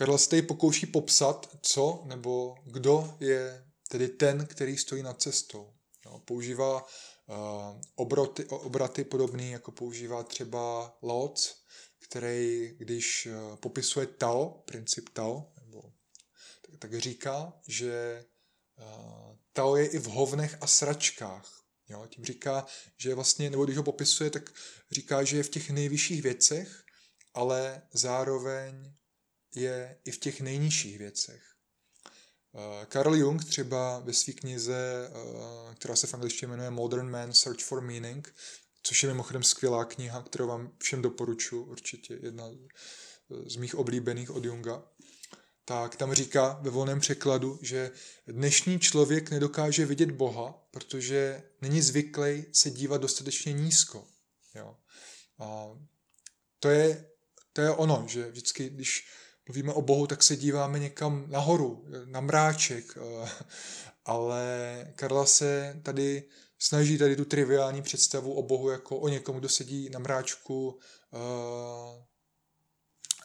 Karl 0.00 0.18
se 0.18 0.28
tady 0.28 0.42
pokouší 0.42 0.86
popsat, 0.86 1.58
co 1.62 2.02
nebo 2.04 2.54
kdo 2.64 3.16
je 3.20 3.66
tedy 3.88 4.08
ten, 4.08 4.46
který 4.46 4.76
stojí 4.76 5.02
nad 5.02 5.22
cestou. 5.22 5.72
Jo, 6.06 6.18
používá 6.18 6.84
uh, 6.84 7.36
obroty, 7.94 8.44
obraty 8.44 9.04
podobný, 9.04 9.50
jako 9.50 9.72
používá 9.72 10.22
třeba 10.22 10.96
Laoc, 11.02 11.64
který, 11.98 12.74
když 12.78 13.26
uh, 13.26 13.56
popisuje 13.56 14.06
Tao, 14.06 14.62
princip 14.64 15.08
Tao, 15.08 15.52
nebo, 15.64 15.92
tak, 16.66 16.78
tak 16.78 17.00
říká, 17.00 17.52
že 17.68 18.24
uh, 18.78 19.36
Tao 19.52 19.76
je 19.76 19.86
i 19.86 19.98
v 19.98 20.06
hovnech 20.06 20.56
a 20.60 20.66
sračkách. 20.66 21.64
Jo, 21.88 22.06
tím 22.06 22.24
říká, 22.24 22.66
že 22.98 23.14
vlastně, 23.14 23.50
nebo 23.50 23.64
když 23.64 23.76
ho 23.76 23.82
popisuje, 23.82 24.30
tak 24.30 24.50
říká, 24.90 25.24
že 25.24 25.36
je 25.36 25.42
v 25.42 25.50
těch 25.50 25.70
nejvyšších 25.70 26.22
věcech, 26.22 26.84
ale 27.34 27.82
zároveň 27.92 28.94
je 29.54 29.98
i 30.04 30.10
v 30.10 30.18
těch 30.18 30.40
nejnižších 30.40 30.98
věcech. 30.98 31.42
Eh, 32.54 32.86
Carl 32.86 33.14
Jung 33.14 33.44
třeba 33.44 33.98
ve 33.98 34.12
své 34.12 34.32
knize, 34.32 35.10
eh, 35.10 35.74
která 35.74 35.96
se 35.96 36.06
v 36.06 36.14
angličtině 36.14 36.48
jmenuje 36.48 36.70
Modern 36.70 37.10
Man 37.10 37.32
Search 37.32 37.60
for 37.60 37.80
Meaning, 37.80 38.34
což 38.82 39.02
je 39.02 39.08
mimochodem 39.08 39.42
skvělá 39.42 39.84
kniha, 39.84 40.22
kterou 40.22 40.46
vám 40.46 40.72
všem 40.78 41.02
doporučuji, 41.02 41.64
určitě 41.64 42.18
jedna 42.22 42.50
z 43.46 43.56
mých 43.56 43.74
oblíbených 43.74 44.30
od 44.30 44.44
Junga, 44.44 44.82
tak 45.64 45.96
tam 45.96 46.14
říká 46.14 46.58
ve 46.62 46.70
volném 46.70 47.00
překladu, 47.00 47.58
že 47.62 47.90
dnešní 48.26 48.80
člověk 48.80 49.30
nedokáže 49.30 49.86
vidět 49.86 50.10
Boha, 50.10 50.68
protože 50.70 51.42
není 51.60 51.82
zvyklý 51.82 52.44
se 52.52 52.70
dívat 52.70 53.00
dostatečně 53.00 53.52
nízko. 53.52 54.08
Jo. 54.54 54.76
A 55.38 55.66
to 56.58 56.68
je, 56.68 57.10
to 57.52 57.60
je 57.60 57.70
ono, 57.70 58.04
že 58.08 58.30
vždycky, 58.30 58.68
když 58.68 59.08
mluvíme 59.50 59.72
o 59.72 59.82
Bohu, 59.82 60.06
tak 60.06 60.22
se 60.22 60.36
díváme 60.36 60.78
někam 60.78 61.24
nahoru, 61.28 61.84
na 62.04 62.20
mráček, 62.20 62.94
eh, 62.96 63.28
ale 64.04 64.92
Karla 64.94 65.26
se 65.26 65.80
tady 65.82 66.22
snaží 66.58 66.98
tady 66.98 67.16
tu 67.16 67.24
triviální 67.24 67.82
představu 67.82 68.34
o 68.34 68.42
Bohu 68.42 68.70
jako 68.70 68.98
o 68.98 69.08
někom, 69.08 69.36
kdo 69.36 69.48
sedí 69.48 69.90
na 69.90 69.98
mráčku 69.98 70.68
uh, 70.68 72.02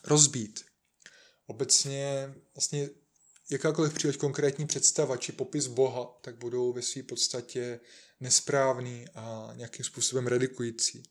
rozbít. 0.03 0.65
Obecně 1.48 2.34
vlastně 2.55 2.89
jakákoliv 3.51 3.94
příliš 3.94 4.17
konkrétní 4.17 4.67
představa 4.67 5.17
či 5.17 5.32
popis 5.32 5.67
Boha, 5.67 6.17
tak 6.22 6.38
budou 6.38 6.74
ve 6.74 6.82
své 6.82 7.03
podstatě 7.03 7.79
nesprávný 8.20 9.05
a 9.15 9.51
nějakým 9.55 9.86
způsobem 9.86 10.27
redikující. 10.27 11.03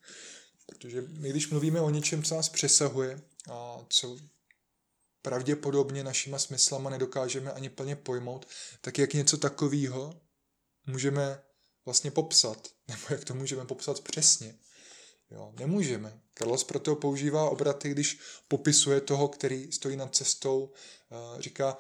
Protože 0.66 1.02
my, 1.02 1.30
když 1.30 1.50
mluvíme 1.50 1.80
o 1.80 1.90
něčem, 1.90 2.22
co 2.22 2.34
nás 2.34 2.48
přesahuje 2.48 3.20
a 3.50 3.78
co 3.88 4.16
pravděpodobně 5.24 6.04
našima 6.04 6.38
smyslama 6.38 6.90
nedokážeme 6.90 7.52
ani 7.52 7.68
plně 7.68 7.96
pojmout, 7.96 8.46
tak 8.80 8.98
jak 8.98 9.14
něco 9.14 9.36
takového 9.36 10.20
můžeme 10.86 11.42
vlastně 11.84 12.10
popsat, 12.10 12.68
nebo 12.88 13.02
jak 13.10 13.24
to 13.24 13.34
můžeme 13.34 13.64
popsat 13.64 14.00
přesně. 14.00 14.58
Jo, 15.30 15.52
nemůžeme. 15.58 16.20
Carlos 16.38 16.64
proto 16.64 16.96
používá 16.96 17.50
obraty, 17.50 17.90
když 17.90 18.18
popisuje 18.48 19.00
toho, 19.00 19.28
který 19.28 19.72
stojí 19.72 19.96
nad 19.96 20.14
cestou, 20.16 20.72
říká, 21.38 21.78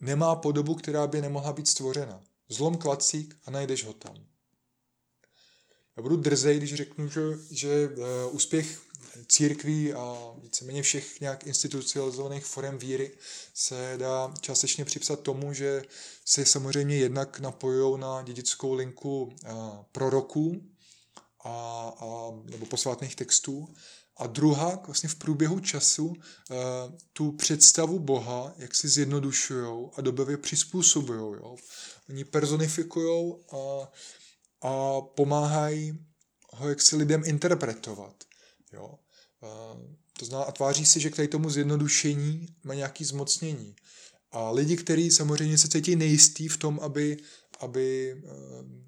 nemá 0.00 0.36
podobu, 0.36 0.74
která 0.74 1.06
by 1.06 1.20
nemohla 1.20 1.52
být 1.52 1.68
stvořena. 1.68 2.24
Zlom 2.48 2.78
klacík 2.78 3.36
a 3.44 3.50
najdeš 3.50 3.84
ho 3.84 3.92
tam. 3.92 4.14
Já 5.96 6.02
budu 6.02 6.16
drzej, 6.16 6.56
když 6.56 6.74
řeknu, 6.74 7.08
že, 7.08 7.20
že 7.50 7.68
e, 7.68 8.26
úspěch 8.30 8.80
církví 9.26 9.92
a 9.92 10.34
víceméně 10.42 10.82
všech 10.82 11.20
nějak 11.20 11.46
institucionalizovaných 11.46 12.44
forem 12.44 12.78
víry 12.78 13.16
se 13.54 13.94
dá 13.96 14.34
částečně 14.40 14.84
připsat 14.84 15.20
tomu, 15.20 15.52
že 15.52 15.82
se 16.24 16.44
samozřejmě 16.44 16.96
jednak 16.96 17.40
napojují 17.40 18.00
na 18.00 18.22
dědickou 18.22 18.74
linku 18.74 19.32
proroků 19.92 20.62
a, 21.44 21.50
a, 21.98 22.30
nebo 22.50 22.66
posvátných 22.66 23.16
textů 23.16 23.68
a 24.16 24.26
druhá 24.26 24.82
vlastně 24.86 25.08
v 25.08 25.14
průběhu 25.14 25.60
času 25.60 26.06
uh, 26.06 26.16
tu 27.12 27.32
představu 27.32 27.98
Boha 27.98 28.54
jak 28.56 28.74
si 28.74 28.88
zjednodušují 28.88 29.90
a 29.96 30.00
dobově 30.00 30.36
přizpůsobují. 30.36 31.40
Oni 32.08 32.24
personifikují 32.24 33.34
a, 33.52 33.88
a 34.68 35.00
pomáhají 35.00 35.98
ho 36.50 36.68
jak 36.68 36.82
si 36.82 36.96
lidem 36.96 37.22
interpretovat. 37.26 38.14
Jo. 38.74 38.94
To 40.18 40.24
znamená, 40.24 40.48
a 40.48 40.52
tváří 40.52 40.86
si, 40.86 41.00
že 41.00 41.10
k 41.10 41.16
tady 41.16 41.28
tomu 41.28 41.50
zjednodušení 41.50 42.48
má 42.64 42.74
nějaký 42.74 43.04
zmocnění. 43.04 43.76
A 44.30 44.50
lidi, 44.50 44.76
kteří 44.76 45.10
samozřejmě 45.10 45.58
se 45.58 45.68
cítí 45.68 45.96
nejistý 45.96 46.48
v 46.48 46.56
tom, 46.56 46.80
aby, 46.82 47.16
aby 47.60 48.14
uh, 48.14 48.30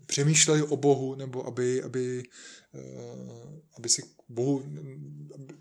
přemýšleli 0.06 0.62
o 0.62 0.76
Bohu, 0.76 1.14
nebo 1.14 1.46
aby, 1.46 1.82
aby, 1.82 2.22
uh, 2.72 3.60
aby 3.76 3.88
si 3.88 4.02
Bohu, 4.28 4.64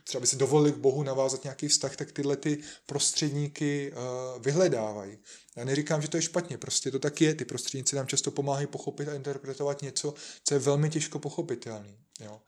třeba 0.04 0.22
by 0.22 0.28
si 0.28 0.36
dovolili 0.36 0.72
k 0.72 0.78
Bohu 0.78 1.04
navázat 1.04 1.44
nějaký 1.44 1.68
vztah, 1.68 1.96
tak 1.96 2.12
tyhle 2.12 2.38
ty 2.38 2.58
prostředníky 2.86 3.92
uh, 3.92 4.42
vyhledávají. 4.44 5.18
Já 5.56 5.64
neříkám, 5.64 6.02
že 6.02 6.08
to 6.08 6.18
je 6.18 6.22
špatně, 6.22 6.58
prostě 6.58 6.92
to 6.92 7.00
tak 7.00 7.22
je. 7.22 7.36
Ty 7.36 7.46
prostředníci 7.46 7.96
nám 7.96 8.08
často 8.08 8.32
pomáhají 8.32 8.68
pochopit 8.68 9.08
a 9.08 9.16
interpretovat 9.16 9.82
něco, 9.82 10.14
co 10.44 10.54
je 10.54 10.60
velmi 10.60 10.90
těžko 10.90 11.20
pochopitelné. 11.20 11.98
Jo. 12.20 12.42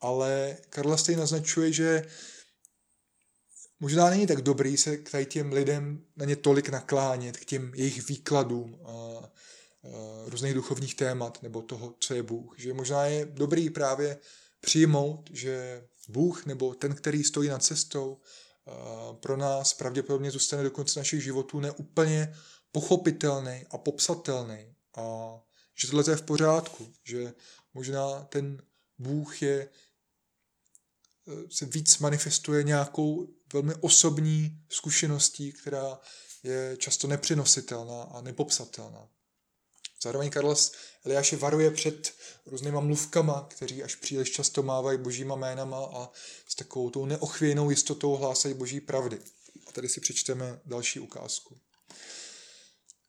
Ale 0.00 0.56
Karla 0.70 0.96
Stej 0.96 1.16
naznačuje, 1.16 1.72
že 1.72 2.06
možná 3.80 4.10
není 4.10 4.26
tak 4.26 4.42
dobrý 4.42 4.76
se 4.76 4.96
k 4.96 5.24
těm 5.24 5.52
lidem 5.52 6.04
na 6.16 6.24
ně 6.24 6.36
tolik 6.36 6.68
naklánět, 6.68 7.36
k 7.36 7.44
těm 7.44 7.72
jejich 7.74 8.08
výkladům 8.08 8.78
a, 8.84 8.90
a 8.90 9.30
různých 10.26 10.54
duchovních 10.54 10.94
témat 10.94 11.42
nebo 11.42 11.62
toho, 11.62 11.94
co 12.00 12.14
je 12.14 12.22
Bůh. 12.22 12.58
Že 12.58 12.74
možná 12.74 13.04
je 13.04 13.24
dobrý 13.24 13.70
právě 13.70 14.18
přijmout, 14.60 15.30
že 15.32 15.84
Bůh 16.08 16.46
nebo 16.46 16.74
ten, 16.74 16.94
který 16.94 17.24
stojí 17.24 17.48
nad 17.48 17.64
cestou, 17.64 18.20
pro 19.20 19.36
nás 19.36 19.74
pravděpodobně 19.74 20.30
zůstane 20.30 20.62
do 20.62 20.70
konce 20.70 21.00
našich 21.00 21.22
životů 21.22 21.60
neúplně 21.60 22.34
pochopitelný 22.72 23.64
a 23.70 23.78
popsatelný. 23.78 24.74
A 24.96 25.38
že 25.74 25.88
tohle 25.88 26.04
je 26.08 26.16
v 26.16 26.22
pořádku, 26.22 26.92
že 27.04 27.32
možná 27.74 28.22
ten 28.22 28.62
Bůh 28.98 29.42
je, 29.42 29.68
se 31.50 31.66
víc 31.66 31.98
manifestuje 31.98 32.62
nějakou 32.62 33.28
velmi 33.52 33.74
osobní 33.74 34.62
zkušeností, 34.68 35.52
která 35.52 35.98
je 36.42 36.76
často 36.78 37.06
nepřenositelná 37.06 38.02
a 38.02 38.20
nepopsatelná. 38.20 39.08
Zároveň 40.02 40.30
Karlas 40.30 40.72
Eliáše 41.04 41.36
varuje 41.36 41.70
před 41.70 42.14
různýma 42.46 42.80
mluvkama, 42.80 43.46
kteří 43.50 43.82
až 43.82 43.94
příliš 43.94 44.30
často 44.30 44.62
mávají 44.62 44.98
božíma 44.98 45.36
jménama 45.36 45.84
a 45.84 46.10
s 46.48 46.54
takovou 46.54 46.90
tou 46.90 47.06
neochvějnou 47.06 47.70
jistotou 47.70 48.16
hlásají 48.16 48.54
boží 48.54 48.80
pravdy. 48.80 49.18
A 49.66 49.72
tady 49.72 49.88
si 49.88 50.00
přečteme 50.00 50.60
další 50.64 51.00
ukázku. 51.00 51.60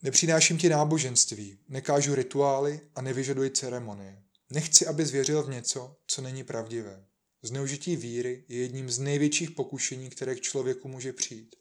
Nepřináším 0.01 0.57
ti 0.57 0.69
náboženství, 0.69 1.59
nekážu 1.67 2.15
rituály 2.15 2.81
a 2.95 3.01
nevyžaduji 3.01 3.49
ceremonie. 3.49 4.23
Nechci, 4.49 4.87
aby 4.87 5.05
zvěřil 5.05 5.43
v 5.43 5.49
něco, 5.49 5.95
co 6.07 6.21
není 6.21 6.43
pravdivé. 6.43 7.05
Zneužití 7.41 7.95
víry 7.95 8.45
je 8.47 8.57
jedním 8.57 8.89
z 8.89 8.99
největších 8.99 9.51
pokušení, 9.51 10.09
které 10.09 10.35
k 10.35 10.41
člověku 10.41 10.87
může 10.87 11.13
přijít. 11.13 11.55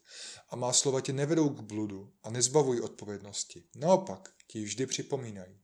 A 0.49 0.55
má 0.55 0.73
slova 0.73 1.01
tě 1.01 1.13
nevedou 1.13 1.49
k 1.49 1.61
bludu 1.61 2.13
a 2.23 2.29
nezbavují 2.29 2.81
odpovědnosti. 2.81 3.63
Naopak, 3.75 4.33
ti 4.47 4.63
vždy 4.63 4.85
připomínají. 4.85 5.59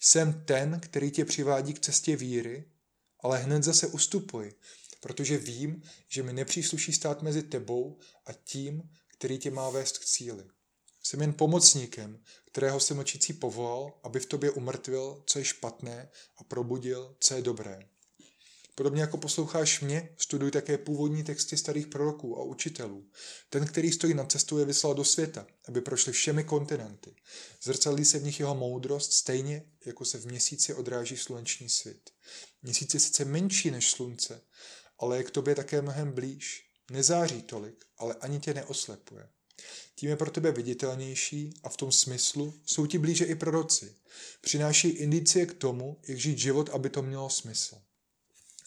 Jsem 0.00 0.44
ten, 0.46 0.80
který 0.80 1.10
tě 1.10 1.24
přivádí 1.24 1.74
k 1.74 1.80
cestě 1.80 2.16
víry, 2.16 2.64
ale 3.20 3.38
hned 3.38 3.62
zase 3.62 3.86
ustupuji, 3.86 4.54
protože 5.00 5.38
vím, 5.38 5.82
že 6.08 6.22
mi 6.22 6.32
nepřísluší 6.32 6.92
stát 6.92 7.22
mezi 7.22 7.42
tebou 7.42 7.98
a 8.26 8.32
tím, 8.32 8.90
který 9.18 9.38
tě 9.38 9.50
má 9.50 9.70
vést 9.70 9.98
k 9.98 10.04
cíli. 10.04 10.44
Jsem 11.02 11.20
jen 11.20 11.32
pomocníkem, 11.32 12.22
kterého 12.44 12.80
jsem 12.80 12.98
očící 12.98 13.32
povolal, 13.32 14.00
aby 14.02 14.20
v 14.20 14.26
tobě 14.26 14.50
umrtvil, 14.50 15.22
co 15.26 15.38
je 15.38 15.44
špatné 15.44 16.08
a 16.36 16.44
probudil, 16.44 17.16
co 17.20 17.34
je 17.34 17.42
dobré. 17.42 17.88
Podobně 18.78 19.00
jako 19.00 19.16
posloucháš 19.16 19.80
mě, 19.80 20.08
studuj 20.16 20.50
také 20.50 20.78
původní 20.78 21.24
texty 21.24 21.56
starých 21.56 21.86
proroků 21.86 22.38
a 22.38 22.44
učitelů. 22.44 23.10
Ten, 23.50 23.66
který 23.66 23.92
stojí 23.92 24.14
na 24.14 24.24
cestu, 24.24 24.58
je 24.58 24.64
vyslal 24.64 24.94
do 24.94 25.04
světa, 25.04 25.46
aby 25.68 25.80
prošli 25.80 26.12
všemi 26.12 26.44
kontinenty. 26.44 27.14
Zrcadlí 27.62 28.04
se 28.04 28.18
v 28.18 28.24
nich 28.24 28.40
jeho 28.40 28.54
moudrost 28.54 29.12
stejně, 29.12 29.64
jako 29.86 30.04
se 30.04 30.18
v 30.18 30.26
měsíci 30.26 30.74
odráží 30.74 31.16
sluneční 31.16 31.68
svět. 31.68 32.10
Měsíc 32.62 32.94
je 32.94 33.00
sice 33.00 33.24
menší 33.24 33.70
než 33.70 33.90
slunce, 33.90 34.40
ale 34.98 35.16
je 35.16 35.24
k 35.24 35.30
tobě 35.30 35.54
také 35.54 35.82
mnohem 35.82 36.12
blíž. 36.12 36.70
Nezáří 36.90 37.42
tolik, 37.42 37.84
ale 37.98 38.14
ani 38.14 38.40
tě 38.40 38.54
neoslepuje. 38.54 39.28
Tím 39.94 40.10
je 40.10 40.16
pro 40.16 40.30
tebe 40.30 40.52
viditelnější 40.52 41.54
a 41.62 41.68
v 41.68 41.76
tom 41.76 41.92
smyslu 41.92 42.60
jsou 42.66 42.86
ti 42.86 42.98
blíže 42.98 43.24
i 43.24 43.34
proroci. 43.34 43.96
Přináší 44.40 44.88
indicie 44.88 45.46
k 45.46 45.54
tomu, 45.54 46.00
jak 46.08 46.18
žít 46.18 46.38
život, 46.38 46.68
aby 46.68 46.90
to 46.90 47.02
mělo 47.02 47.30
smysl. 47.30 47.85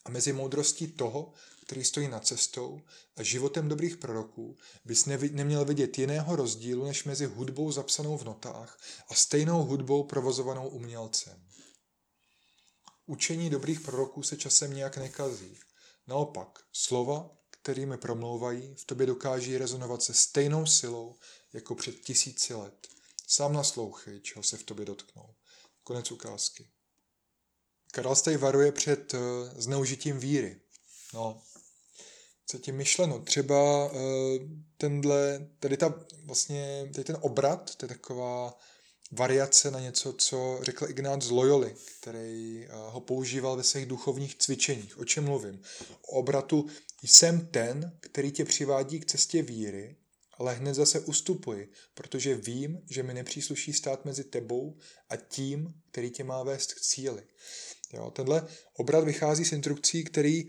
A 0.06 0.10
mezi 0.10 0.34
moudrostí 0.34 0.88
toho, 0.88 1.34
který 1.65 1.84
stojí 1.84 2.08
nad 2.08 2.27
cestou 2.27 2.82
a 3.18 3.24
životem 3.24 3.70
dobrých 3.70 3.98
proroků, 3.98 4.58
bys 4.86 5.06
nevi- 5.06 5.34
neměl 5.34 5.65
vidět 5.65 6.00
jiného 6.00 6.36
rozdílu 6.36 6.86
než 6.86 7.03
mezi 7.03 7.25
hudbou 7.25 7.72
zapsanou 7.72 8.18
v 8.18 8.24
notách 8.24 8.79
a 9.10 9.13
stejnou 9.13 9.63
hudbou 9.63 10.04
provozovanou 10.04 10.69
umělcem. 10.69 11.45
Učení 13.06 13.50
dobrých 13.50 13.82
proroků 13.82 14.23
se 14.23 14.38
časem 14.38 14.73
nějak 14.73 14.97
nekazí. 14.97 15.60
Naopak, 16.08 16.60
slova, 16.73 17.30
kterými 17.50 17.97
promlouvají, 17.97 18.76
v 18.76 18.86
tobě 18.86 19.08
dokáží 19.08 19.58
rezonovat 19.58 20.04
se 20.04 20.13
stejnou 20.13 20.65
silou 20.65 21.15
jako 21.54 21.76
před 21.76 22.00
tisíci 22.00 22.54
let. 22.54 22.88
Sám 23.28 23.54
naslouchej, 23.54 24.19
čeho 24.19 24.43
se 24.43 24.58
v 24.58 24.63
tobě 24.63 24.86
dotknou. 24.86 25.36
Konec 25.84 26.12
ukázky. 26.12 26.69
Karel 27.91 28.15
Stej 28.15 28.38
varuje 28.38 28.71
před 28.71 29.13
uh, 29.13 29.19
zneužitím 29.56 30.19
víry. 30.19 30.62
No, 31.13 31.41
co 32.45 32.58
tím 32.58 32.75
myšleno? 32.75 33.19
Třeba 33.19 33.91
uh, 33.91 33.99
tenhle, 34.78 35.47
tady 35.60 35.78
ta 35.78 36.06
vlastně, 36.23 36.89
tady 36.93 37.04
ten 37.04 37.17
obrat, 37.21 37.75
to 37.75 37.86
je 37.86 37.89
taková 37.89 38.60
variace 39.12 39.71
na 39.71 39.80
něco, 39.80 40.13
co 40.13 40.60
řekl 40.62 40.89
Ignác 40.89 41.23
z 41.23 41.30
Loyoli, 41.30 41.75
který 41.99 42.67
uh, 42.67 42.93
ho 42.93 43.02
používal 43.02 43.56
ve 43.56 43.63
svých 43.63 43.86
duchovních 43.86 44.38
cvičeních. 44.38 44.97
O 44.97 45.06
čem 45.06 45.23
mluvím? 45.23 45.62
O 46.02 46.19
obratu 46.19 46.67
jsem 47.04 47.47
ten, 47.47 47.97
který 47.99 48.32
tě 48.32 48.45
přivádí 48.45 48.99
k 48.99 49.06
cestě 49.06 49.41
víry, 49.41 49.95
ale 50.34 50.54
hned 50.54 50.73
zase 50.73 50.99
ustupuji, 50.99 51.71
protože 51.93 52.36
vím, 52.36 52.82
že 52.89 53.04
mi 53.04 53.13
nepřísluší 53.13 53.73
stát 53.73 54.06
mezi 54.06 54.23
tebou 54.23 54.78
a 55.10 55.15
tím, 55.15 55.73
který 55.91 56.10
tě 56.10 56.23
má 56.23 56.43
vést 56.43 56.73
k 56.73 56.82
cíli. 56.82 57.23
Jo, 57.93 58.12
tenhle 58.12 58.47
obrat 58.73 59.04
vychází 59.04 59.45
z 59.45 59.52
instrukcí, 59.52 60.04
který 60.04 60.47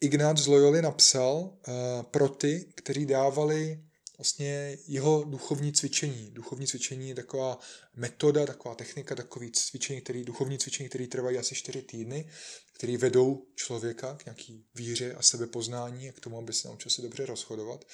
Ignác 0.00 0.38
z 0.38 0.46
Loyoli 0.46 0.82
napsal 0.82 1.34
uh, 1.36 1.52
pro 2.02 2.28
ty, 2.28 2.66
kteří 2.74 3.06
dávali 3.06 3.80
vlastně 4.18 4.78
jeho 4.86 5.24
duchovní 5.24 5.72
cvičení. 5.72 6.30
Duchovní 6.30 6.66
cvičení 6.66 7.08
je 7.08 7.14
taková 7.14 7.58
metoda, 7.96 8.46
taková 8.46 8.74
technika, 8.74 9.14
takový 9.14 9.50
cvičení, 9.52 10.00
který, 10.00 10.24
duchovní 10.24 10.58
cvičení, 10.58 10.88
které 10.88 11.06
trvají 11.06 11.38
asi 11.38 11.54
4 11.54 11.82
týdny, 11.82 12.30
které 12.72 12.96
vedou 12.96 13.46
člověka 13.54 14.16
k 14.16 14.24
nějaký 14.24 14.64
víře 14.74 15.14
a 15.14 15.22
sebepoznání 15.22 16.08
a 16.08 16.12
k 16.12 16.20
tomu, 16.20 16.38
aby 16.38 16.52
se 16.52 16.68
naučil 16.68 16.90
se 16.90 17.02
dobře 17.02 17.26
rozhodovat. 17.26 17.84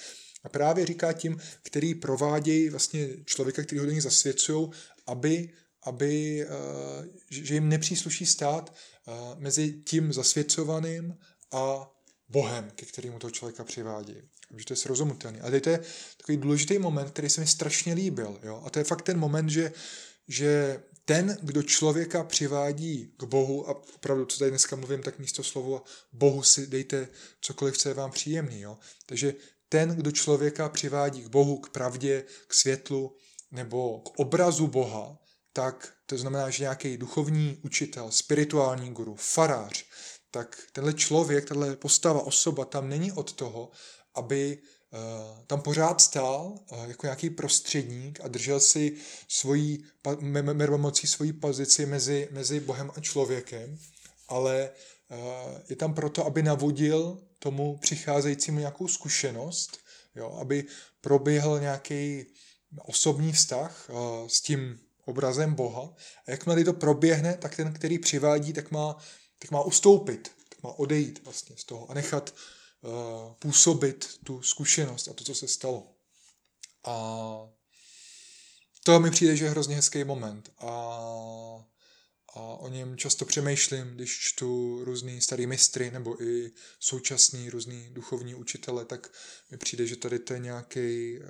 A 0.44 0.48
právě 0.48 0.86
říká 0.86 1.12
tím, 1.12 1.40
který 1.62 1.94
provádějí 1.94 2.68
vlastně 2.68 3.08
člověka, 3.24 3.62
který 3.62 3.78
ho 3.78 3.86
do 3.86 3.92
nich 3.92 4.02
zasvěcují, 4.02 4.70
aby 5.06 5.50
aby, 5.82 6.42
eh, 6.42 6.48
že 7.30 7.54
jim 7.54 7.68
nepřísluší 7.68 8.26
stát 8.26 8.74
eh, 8.74 9.12
mezi 9.36 9.72
tím 9.72 10.12
zasvěcovaným 10.12 11.16
a 11.52 11.90
Bohem, 12.28 12.70
ke 12.74 12.86
kterému 12.86 13.18
toho 13.18 13.30
člověka 13.30 13.64
přivádí. 13.64 14.14
Takže 14.48 14.64
to 14.64 14.72
je 14.72 14.76
srozumitelné. 14.76 15.40
A 15.40 15.60
to 15.60 15.70
je 15.70 15.80
takový 16.16 16.38
důležitý 16.38 16.78
moment, 16.78 17.10
který 17.10 17.30
se 17.30 17.40
mi 17.40 17.46
strašně 17.46 17.94
líbil. 17.94 18.40
Jo? 18.42 18.62
A 18.66 18.70
to 18.70 18.78
je 18.78 18.84
fakt 18.84 19.02
ten 19.02 19.18
moment, 19.18 19.48
že, 19.48 19.72
že 20.28 20.82
ten, 21.04 21.38
kdo 21.42 21.62
člověka 21.62 22.24
přivádí 22.24 23.12
k 23.16 23.24
Bohu, 23.24 23.68
a 23.68 23.74
opravdu, 23.94 24.26
co 24.26 24.38
tady 24.38 24.50
dneska 24.50 24.76
mluvím, 24.76 25.02
tak 25.02 25.18
místo 25.18 25.44
slovo 25.44 25.82
Bohu 26.12 26.42
si 26.42 26.66
dejte 26.66 27.08
cokoliv, 27.40 27.78
co 27.78 27.88
je 27.88 27.94
vám 27.94 28.10
příjemný. 28.10 28.60
Jo? 28.60 28.78
Takže 29.06 29.34
ten, 29.68 29.88
kdo 29.88 30.10
člověka 30.12 30.68
přivádí 30.68 31.22
k 31.22 31.28
Bohu, 31.28 31.58
k 31.58 31.68
pravdě, 31.68 32.24
k 32.46 32.54
světlu 32.54 33.16
nebo 33.50 34.00
k 34.00 34.18
obrazu 34.18 34.66
Boha, 34.66 35.18
tak 35.58 35.92
to 36.06 36.18
znamená, 36.18 36.50
že 36.50 36.64
nějaký 36.64 36.96
duchovní 36.96 37.58
učitel, 37.64 38.10
spirituální 38.10 38.94
guru, 38.94 39.14
farář, 39.18 39.84
tak 40.30 40.56
tenhle 40.72 40.92
člověk, 40.92 41.48
tahle 41.48 41.76
postava, 41.76 42.22
osoba 42.22 42.64
tam 42.64 42.88
není 42.88 43.12
od 43.12 43.32
toho, 43.32 43.70
aby 44.14 44.58
uh, 44.58 45.44
tam 45.46 45.60
pořád 45.60 46.00
stál 46.00 46.54
uh, 46.72 46.84
jako 46.84 47.06
nějaký 47.06 47.30
prostředník 47.30 48.20
a 48.20 48.28
držel 48.28 48.60
si 48.60 48.96
svojí, 49.28 49.84
mermomocí 50.52 51.06
svoji 51.06 51.32
pozici 51.32 51.86
mezi, 51.86 52.28
mezi 52.30 52.60
Bohem 52.60 52.90
a 52.96 53.00
člověkem, 53.00 53.78
ale 54.28 54.70
uh, 55.10 55.18
je 55.68 55.76
tam 55.76 55.94
proto, 55.94 56.26
aby 56.26 56.42
navodil 56.42 57.18
tomu 57.38 57.78
přicházejícímu 57.78 58.58
nějakou 58.58 58.88
zkušenost, 58.88 59.78
jo, 60.14 60.38
aby 60.40 60.64
proběhl 61.00 61.60
nějaký 61.60 62.26
osobní 62.84 63.32
vztah 63.32 63.90
s 64.26 64.40
tím 64.40 64.78
obrazem 65.08 65.54
Boha. 65.54 65.94
A 66.26 66.30
jakmile 66.30 66.64
to 66.64 66.72
proběhne, 66.72 67.36
tak 67.36 67.56
ten, 67.56 67.72
který 67.72 67.98
přivádí, 67.98 68.52
tak 68.52 68.70
má, 68.70 68.96
tak 69.38 69.50
má 69.50 69.62
ustoupit, 69.62 70.30
tak 70.48 70.62
má 70.62 70.70
odejít 70.70 71.24
vlastně 71.24 71.56
z 71.56 71.64
toho 71.64 71.90
a 71.90 71.94
nechat 71.94 72.34
uh, 72.80 72.90
působit 73.38 74.08
tu 74.24 74.42
zkušenost 74.42 75.08
a 75.08 75.12
to, 75.12 75.24
co 75.24 75.34
se 75.34 75.48
stalo. 75.48 75.94
A 76.84 76.94
to 78.84 79.00
mi 79.00 79.10
přijde, 79.10 79.36
že 79.36 79.44
je 79.44 79.50
hrozně 79.50 79.76
hezký 79.76 80.04
moment. 80.04 80.52
A, 80.58 80.70
a 82.34 82.40
o 82.40 82.68
něm 82.68 82.96
často 82.96 83.24
přemýšlím, 83.24 83.94
když 83.94 84.18
čtu 84.20 84.80
různý 84.84 85.20
starý 85.20 85.46
mistry 85.46 85.90
nebo 85.90 86.22
i 86.22 86.50
současný 86.80 87.50
různý 87.50 87.90
duchovní 87.90 88.34
učitele, 88.34 88.84
tak 88.84 89.10
mi 89.50 89.56
přijde, 89.56 89.86
že 89.86 89.96
tady 89.96 90.18
to 90.18 90.32
je 90.32 90.38
nějaký 90.38 91.18
uh, 91.18 91.24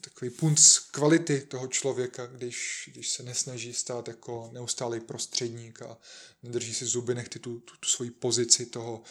takový 0.00 0.30
punc 0.30 0.78
kvality 0.78 1.40
toho 1.40 1.66
člověka, 1.66 2.26
když, 2.26 2.90
když 2.92 3.10
se 3.10 3.22
nesnaží 3.22 3.74
stát 3.74 4.08
jako 4.08 4.50
neustálý 4.52 5.00
prostředník 5.00 5.82
a 5.82 5.98
nedrží 6.42 6.74
si 6.74 6.86
zuby 6.86 7.14
nechty 7.14 7.38
tu, 7.38 7.60
tu, 7.60 7.74
tu 7.80 7.88
svoji 7.88 8.10
pozici 8.10 8.66
toho 8.66 9.02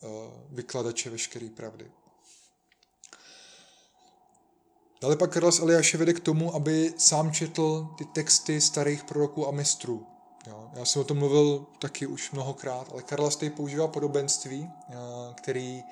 uh, 0.00 0.10
vykladače 0.50 1.10
veškeré 1.10 1.48
pravdy. 1.48 1.90
Dále 5.02 5.16
pak 5.16 5.32
Karlas 5.32 5.58
Eliáše 5.58 5.98
vede 5.98 6.12
k 6.12 6.20
tomu, 6.20 6.54
aby 6.54 6.94
sám 6.98 7.32
četl 7.32 7.88
ty 7.98 8.04
texty 8.04 8.60
starých 8.60 9.04
proroků 9.04 9.48
a 9.48 9.50
mistrů. 9.50 10.06
Jo, 10.46 10.70
já 10.74 10.84
jsem 10.84 11.02
o 11.02 11.04
tom 11.04 11.18
mluvil 11.18 11.66
taky 11.78 12.06
už 12.06 12.30
mnohokrát, 12.30 12.88
ale 12.92 13.02
Karlas 13.02 13.36
tady 13.36 13.50
používá 13.50 13.88
podobenství, 13.88 14.70
eh, 14.88 14.94
který, 15.34 15.82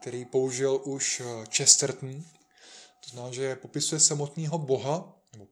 který 0.00 0.24
použil 0.24 0.80
už 0.84 1.22
eh, 1.24 1.44
Chesterton. 1.56 2.24
To 3.04 3.10
znamená, 3.10 3.32
že 3.34 3.56
popisuje 3.56 4.00
samotného 4.00 4.58
Boha, 4.58 5.22
nebo 5.32 5.48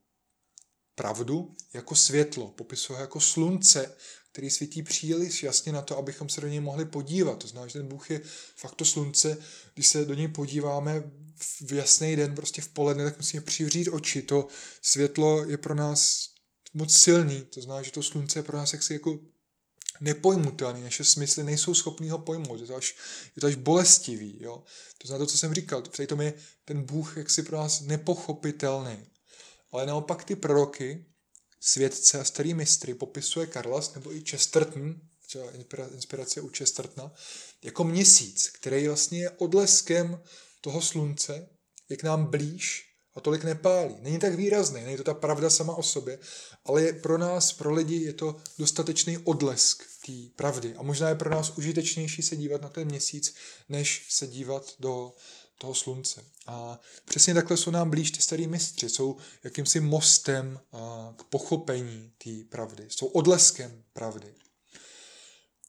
pravdu, 0.94 1.56
jako 1.72 1.94
světlo. 1.94 2.48
Popisuje 2.48 3.00
jako 3.00 3.20
slunce, 3.20 3.96
který 4.32 4.50
svítí 4.50 4.82
příliš 4.82 5.42
jasně 5.42 5.72
na 5.72 5.82
to, 5.82 5.98
abychom 5.98 6.28
se 6.28 6.40
do 6.40 6.48
něj 6.48 6.60
mohli 6.60 6.84
podívat. 6.84 7.38
To 7.38 7.48
znamená, 7.48 7.68
že 7.68 7.78
ten 7.78 7.88
Bůh 7.88 8.10
je 8.10 8.20
fakt 8.56 8.74
to 8.74 8.84
slunce, 8.84 9.36
když 9.74 9.86
se 9.86 10.04
do 10.04 10.14
něj 10.14 10.28
podíváme 10.28 11.10
v 11.66 11.72
jasný 11.72 12.16
den, 12.16 12.34
prostě 12.34 12.62
v 12.62 12.68
poledne, 12.68 13.04
tak 13.04 13.16
musíme 13.16 13.42
přivřít 13.42 13.88
oči. 13.88 14.22
To 14.22 14.48
světlo 14.82 15.44
je 15.44 15.58
pro 15.58 15.74
nás 15.74 16.28
moc 16.74 16.96
silný, 16.96 17.42
to 17.42 17.60
znamená, 17.60 17.82
že 17.82 17.92
to 17.92 18.02
slunce 18.02 18.38
je 18.38 18.42
pro 18.42 18.56
nás 18.56 18.72
jaksi 18.72 18.92
jako 18.92 19.18
nepojmutelný, 20.02 20.82
naše 20.82 21.04
smysly 21.04 21.44
nejsou 21.44 21.74
schopný 21.74 22.10
ho 22.10 22.18
pojmout, 22.18 22.60
je 22.60 22.66
to 22.66 22.76
až, 22.76 22.96
je 23.36 23.40
to 23.40 23.46
až 23.46 23.54
bolestivý, 23.54 24.38
jo. 24.40 24.62
To 24.98 25.08
znamená 25.08 25.26
to, 25.26 25.30
co 25.30 25.38
jsem 25.38 25.54
říkal, 25.54 25.82
v 25.82 26.06
tom 26.06 26.20
je 26.20 26.34
ten 26.64 26.82
Bůh 26.82 27.16
jaksi 27.16 27.42
pro 27.42 27.56
nás 27.56 27.80
nepochopitelný. 27.80 29.06
Ale 29.72 29.86
naopak 29.86 30.24
ty 30.24 30.36
proroky, 30.36 31.06
světce 31.60 32.20
a 32.20 32.24
starý 32.24 32.54
mistry 32.54 32.94
popisuje 32.94 33.46
Karlas 33.46 33.94
nebo 33.94 34.14
i 34.14 34.22
Chesterton, 34.30 35.00
třeba 35.26 35.44
inspirace 35.94 36.40
u 36.40 36.48
Chestertona, 36.48 37.12
jako 37.62 37.84
měsíc, 37.84 38.50
který 38.50 38.88
vlastně 38.88 39.18
je 39.18 39.30
odleskem 39.30 40.22
toho 40.60 40.82
slunce, 40.82 41.48
je 41.88 41.96
k 41.96 42.02
nám 42.02 42.30
blíž 42.30 42.91
a 43.14 43.20
tolik 43.20 43.44
nepálí. 43.44 43.96
Není 44.00 44.18
tak 44.18 44.34
výrazný, 44.34 44.82
není 44.84 44.96
to 44.96 45.04
ta 45.04 45.14
pravda 45.14 45.50
sama 45.50 45.74
o 45.74 45.82
sobě, 45.82 46.18
ale 46.64 46.82
je 46.82 46.92
pro 46.92 47.18
nás, 47.18 47.52
pro 47.52 47.72
lidi, 47.72 47.96
je 47.96 48.12
to 48.12 48.36
dostatečný 48.58 49.18
odlesk 49.18 49.82
té 50.06 50.12
pravdy. 50.36 50.74
A 50.74 50.82
možná 50.82 51.08
je 51.08 51.14
pro 51.14 51.30
nás 51.30 51.50
užitečnější 51.50 52.22
se 52.22 52.36
dívat 52.36 52.62
na 52.62 52.68
ten 52.68 52.88
měsíc, 52.88 53.34
než 53.68 54.06
se 54.08 54.26
dívat 54.26 54.74
do 54.78 55.12
toho 55.58 55.74
slunce. 55.74 56.24
A 56.46 56.80
přesně 57.04 57.34
takhle 57.34 57.56
jsou 57.56 57.70
nám 57.70 57.90
blíž 57.90 58.10
ty 58.10 58.22
starý 58.22 58.46
mistři, 58.46 58.88
jsou 58.88 59.16
jakýmsi 59.44 59.80
mostem 59.80 60.60
k 61.16 61.24
pochopení 61.24 62.12
té 62.24 62.30
pravdy, 62.50 62.86
jsou 62.88 63.06
odleskem 63.06 63.84
pravdy. 63.92 64.34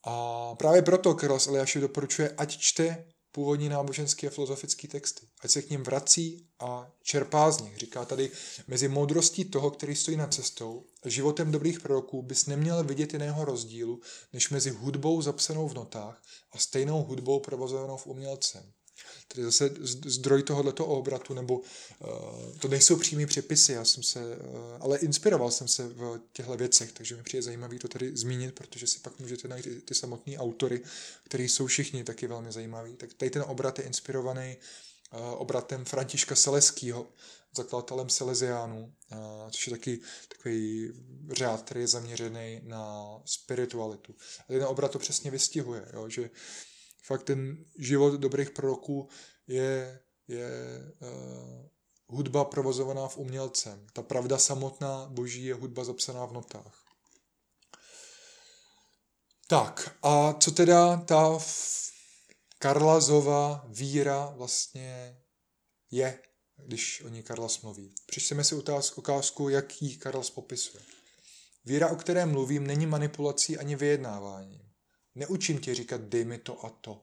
A 0.04 0.56
právě 0.56 0.82
proto 0.82 1.14
Karlas 1.14 1.48
Eliáši 1.48 1.80
doporučuje, 1.80 2.34
ať 2.38 2.58
čte 2.58 3.06
původní 3.34 3.70
náboženské 3.70 4.28
a 4.28 4.30
filozofické 4.30 4.88
texty. 4.88 5.28
Ať 5.42 5.52
se 5.52 5.62
k 5.62 5.70
ním 5.70 5.84
vrací 5.84 6.48
a 6.60 6.92
čerpá 7.04 7.52
z 7.52 7.62
nich. 7.62 7.78
Říká 7.78 8.06
tady, 8.06 8.32
mezi 8.68 8.88
moudrostí 8.88 9.46
toho, 9.46 9.72
který 9.72 9.96
stojí 9.96 10.18
nad 10.18 10.34
cestou, 10.34 10.86
a 11.04 11.10
životem 11.10 11.52
dobrých 11.52 11.80
proroků 11.80 12.22
bys 12.22 12.46
neměl 12.46 12.84
vidět 12.84 13.14
jiného 13.14 13.46
rozdílu, 13.46 14.02
než 14.34 14.50
mezi 14.50 14.70
hudbou 14.70 15.22
zapsanou 15.22 15.68
v 15.68 15.74
notách 15.74 16.22
a 16.52 16.58
stejnou 16.58 17.04
hudbou 17.04 17.40
provozovanou 17.40 17.98
v 17.98 18.08
umělcem. 18.08 18.74
Tedy 19.34 19.46
zase 19.46 19.70
zdroj 20.06 20.44
tohoto 20.44 20.86
obratu, 20.86 21.34
nebo 21.34 21.58
uh, 21.60 22.58
to 22.60 22.68
nejsou 22.68 22.96
přímé 22.96 23.26
přepisy, 23.26 23.74
já 23.74 23.86
jsem 23.86 24.04
se, 24.04 24.20
uh, 24.20 24.58
ale 24.80 24.98
inspiroval 24.98 25.52
jsem 25.52 25.68
se 25.68 25.88
v 25.88 26.20
těchto 26.34 26.58
věcech, 26.58 26.92
takže 26.92 27.16
mi 27.16 27.24
přijde 27.24 27.42
zajímavý 27.42 27.80
to 27.80 27.88
tady 27.88 28.18
zmínit, 28.18 28.56
protože 28.56 28.88
si 28.88 29.00
pak 29.00 29.20
můžete 29.20 29.48
najít 29.48 29.64
ty, 29.64 29.82
ty 29.82 29.96
samotné 29.96 30.38
autory, 30.38 30.82
který 31.24 31.50
jsou 31.50 31.68
všichni 31.68 32.04
taky 32.04 32.28
velmi 32.28 32.52
zajímaví. 32.52 32.96
Tak 32.96 33.14
tady 33.14 33.30
ten 33.30 33.44
obrat 33.48 33.80
je 33.80 33.86
inspirovaný 33.86 34.58
uh, 35.14 35.20
obratem 35.42 35.86
Františka 35.86 36.36
Seleskýho, 36.36 37.08
zakladatelem 37.58 38.10
Salesiánů, 38.10 38.94
což 39.52 39.68
je 39.68 39.72
taky 39.72 40.00
takový 40.28 40.92
řád, 41.32 41.62
který 41.62 41.82
je 41.82 41.88
zaměřený 41.88 42.62
na 42.64 43.06
spiritualitu. 43.26 44.16
A 44.40 44.54
ten 44.54 44.64
obrat 44.64 44.92
to 44.92 45.00
přesně 45.00 45.32
vystihuje, 45.32 45.86
jo, 45.94 46.10
že 46.10 46.30
fakt 47.04 47.24
ten 47.24 47.66
život 47.78 48.14
dobrých 48.14 48.50
proroků 48.50 49.10
je, 49.48 50.00
je 50.28 50.50
uh, 51.00 51.66
hudba 52.08 52.46
provozovaná 52.46 53.08
v 53.08 53.18
umělcem. 53.18 53.88
Ta 53.94 54.02
pravda 54.02 54.38
samotná 54.38 55.08
boží 55.10 55.46
je 55.46 55.54
hudba 55.54 55.84
zapsaná 55.84 56.26
v 56.26 56.34
notách. 56.34 56.84
Tak 59.48 59.98
a 60.04 60.34
co 60.34 60.52
teda 60.52 60.98
ta 60.98 61.40
Karlazova 62.60 63.66
víra 63.68 64.26
vlastně 64.26 65.18
je, 65.92 66.20
když 66.58 67.02
o 67.02 67.10
ní 67.10 67.24
Karlas 67.24 67.62
mluví. 67.62 67.96
Přečteme 68.06 68.44
si 68.44 68.56
ukázku, 68.96 69.50
jak 69.50 69.82
ji 69.82 69.98
Karlas 69.98 70.30
popisuje. 70.30 70.84
Víra, 71.66 71.90
o 71.90 71.96
které 71.96 72.26
mluvím, 72.26 72.68
není 72.68 72.86
manipulací 72.86 73.58
ani 73.58 73.76
vyjednávání. 73.76 74.63
Neučím 75.16 75.60
tě 75.60 75.76
říkat, 75.76 76.02
dej 76.02 76.26
mi 76.26 76.38
to 76.38 76.66
a 76.66 76.70
to. 76.70 77.02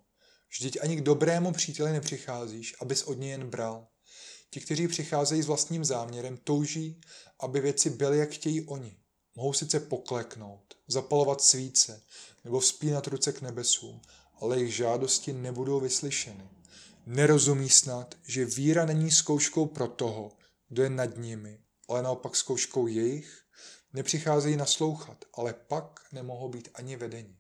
Vždyť 0.51 0.79
ani 0.83 0.97
k 0.97 1.01
dobrému 1.01 1.53
příteli 1.53 1.93
nepřicházíš, 1.93 2.75
abys 2.81 3.03
od 3.03 3.19
něj 3.19 3.31
jen 3.31 3.51
bral. 3.51 3.87
Ti, 4.51 4.61
kteří 4.61 4.89
přicházejí 4.89 5.43
s 5.43 5.47
vlastním 5.47 5.85
záměrem, 5.85 6.37
touží, 6.37 7.01
aby 7.41 7.61
věci 7.61 7.91
byly, 7.91 8.19
jak 8.19 8.31
chtějí 8.31 8.67
oni. 8.67 8.97
Mohou 9.37 9.53
sice 9.53 9.81
pokleknout, 9.81 10.75
zapalovat 10.89 11.41
svíce 11.41 12.03
nebo 12.45 12.61
vzpínat 12.61 13.07
ruce 13.07 13.33
k 13.33 13.41
nebesům, 13.41 14.01
ale 14.41 14.57
jejich 14.57 14.75
žádosti 14.75 15.33
nebudou 15.33 15.81
vyslyšeny. 15.81 16.49
Nerozumí 17.07 17.69
snad, 17.69 18.15
že 18.27 18.45
víra 18.45 18.85
není 18.85 19.11
zkouškou 19.11 19.67
pro 19.67 19.89
toho, 19.89 20.33
kdo 20.69 20.83
je 20.83 20.91
nad 20.91 21.17
nimi, 21.17 21.61
ale 21.89 22.03
naopak 22.03 22.37
zkouškou 22.37 22.87
jejich, 22.87 23.43
nepřicházejí 23.93 24.57
naslouchat, 24.57 25.25
ale 25.35 25.53
pak 25.53 26.01
nemohou 26.13 26.49
být 26.49 26.69
ani 26.75 26.97
vedeni. 26.97 27.40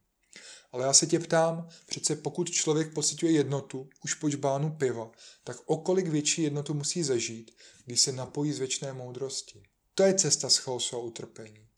Ale 0.72 0.84
já 0.84 0.92
se 0.92 1.06
tě 1.06 1.18
ptám, 1.18 1.68
přece 1.86 2.16
pokud 2.16 2.50
člověk 2.50 2.94
pocituje 2.94 3.32
jednotu 3.32 3.88
už 4.04 4.14
po 4.14 4.30
žbánu 4.30 4.76
piva, 4.76 5.10
tak 5.44 5.56
o 5.66 5.76
kolik 5.76 6.06
větší 6.06 6.42
jednotu 6.42 6.74
musí 6.74 7.02
zažít, 7.02 7.50
když 7.84 8.00
se 8.00 8.12
napojí 8.12 8.52
z 8.52 8.58
věčné 8.58 8.92
moudrosti. 8.92 9.62
To 9.94 10.02
je 10.02 10.14
cesta 10.14 10.50
z 10.50 10.56
chaosu 10.56 10.96
a 10.96 10.98
utrpení. 10.98 11.68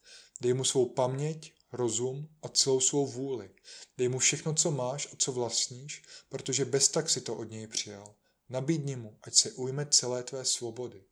Dej 0.40 0.54
mu 0.54 0.64
svou 0.64 0.88
paměť, 0.88 1.52
rozum 1.72 2.28
a 2.42 2.48
celou 2.48 2.80
svou 2.80 3.06
vůli. 3.06 3.50
Dej 3.98 4.08
mu 4.08 4.18
všechno, 4.18 4.54
co 4.54 4.70
máš 4.70 5.08
a 5.12 5.16
co 5.18 5.32
vlastníš, 5.32 6.02
protože 6.28 6.64
bez 6.64 6.88
tak 6.88 7.10
si 7.10 7.20
to 7.20 7.36
od 7.36 7.50
něj 7.50 7.66
přijal. 7.66 8.14
Nabídni 8.52 8.96
mu, 8.96 9.18
ať 9.22 9.34
se 9.34 9.52
ujme 9.52 9.86
celé 9.90 10.22
tvé 10.22 10.44
svobody. 10.44 11.04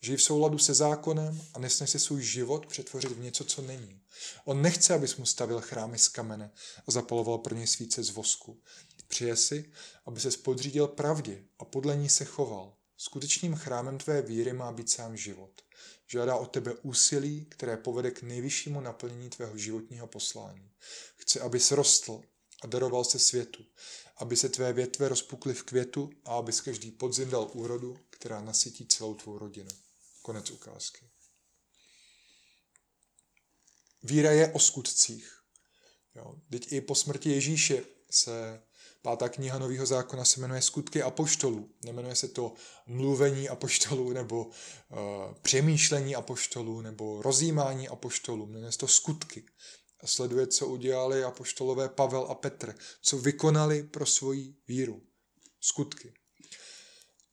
Žij 0.00 0.16
v 0.16 0.22
souladu 0.22 0.58
se 0.58 0.74
zákonem 0.74 1.40
a 1.54 1.58
nesneš 1.58 1.90
si 1.90 1.98
svůj 1.98 2.22
život 2.22 2.66
přetvořit 2.66 3.12
v 3.12 3.18
něco, 3.18 3.44
co 3.44 3.62
není. 3.62 4.00
On 4.44 4.62
nechce, 4.62 4.94
abys 4.94 5.16
mu 5.16 5.26
stavil 5.26 5.60
chrámy 5.60 5.98
z 5.98 6.08
kamene 6.08 6.50
a 6.86 6.90
zapaloval 6.90 7.38
pro 7.38 7.54
něj 7.54 7.66
svíce 7.66 8.02
z 8.02 8.10
vosku. 8.10 8.62
Přeje 9.08 9.36
si, 9.36 9.72
aby 10.06 10.20
se 10.20 10.30
podřídil 10.30 10.88
pravdě 10.88 11.44
a 11.58 11.64
podle 11.64 11.96
ní 11.96 12.08
se 12.08 12.24
choval. 12.24 12.76
Skutečným 12.96 13.54
chrámem 13.54 13.98
tvé 13.98 14.22
víry 14.22 14.52
má 14.52 14.72
být 14.72 14.90
sám 14.90 15.16
život. 15.16 15.62
Žádá 16.06 16.36
od 16.36 16.46
tebe 16.46 16.74
úsilí, 16.82 17.46
které 17.50 17.76
povede 17.76 18.10
k 18.10 18.22
nejvyššímu 18.22 18.80
naplnění 18.80 19.30
tvého 19.30 19.56
životního 19.56 20.06
poslání. 20.06 20.70
Chce, 21.16 21.40
abys 21.40 21.70
rostl 21.70 22.22
a 22.62 22.66
daroval 22.66 23.04
se 23.04 23.18
světu, 23.18 23.64
aby 24.18 24.36
se 24.36 24.48
tvé 24.48 24.72
větve 24.72 25.08
rozpukly 25.08 25.54
v 25.54 25.62
květu 25.62 26.10
a 26.24 26.36
abys 26.36 26.60
každý 26.60 26.90
podzim 26.90 27.30
dal 27.30 27.50
úrodu, 27.52 27.98
která 28.10 28.40
nasytí 28.40 28.86
celou 28.86 29.14
tvou 29.14 29.38
rodinu. 29.38 29.70
Konec 30.22 30.50
ukázky. 30.50 31.10
Víra 34.02 34.30
je 34.30 34.52
o 34.52 34.58
skutcích. 34.58 35.38
Jo. 36.14 36.34
Teď 36.50 36.72
i 36.72 36.80
po 36.80 36.94
smrti 36.94 37.30
Ježíše 37.30 37.84
se 38.10 38.62
pátá 39.02 39.28
kniha 39.28 39.58
Nového 39.58 39.86
zákona 39.86 40.24
se 40.24 40.40
jmenuje 40.40 40.62
Skutky 40.62 41.02
apoštolů. 41.02 41.70
Nemenuje 41.84 42.16
se 42.16 42.28
to 42.28 42.54
mluvení 42.86 43.48
apoštolů 43.48 44.12
nebo 44.12 44.46
uh, 44.46 44.52
přemýšlení 45.42 46.14
apoštolů 46.14 46.80
nebo 46.80 47.22
rozjímání 47.22 47.88
apoštolů. 47.88 48.46
Jmenuje 48.46 48.72
se 48.72 48.78
to 48.78 48.88
skutky. 48.88 49.44
Sleduje, 50.04 50.46
co 50.46 50.66
udělali 50.66 51.24
apoštolové 51.24 51.88
Pavel 51.88 52.26
a 52.30 52.34
Petr, 52.34 52.74
co 53.02 53.18
vykonali 53.18 53.82
pro 53.82 54.06
svoji 54.06 54.54
víru. 54.68 55.02
Skutky. 55.60 56.12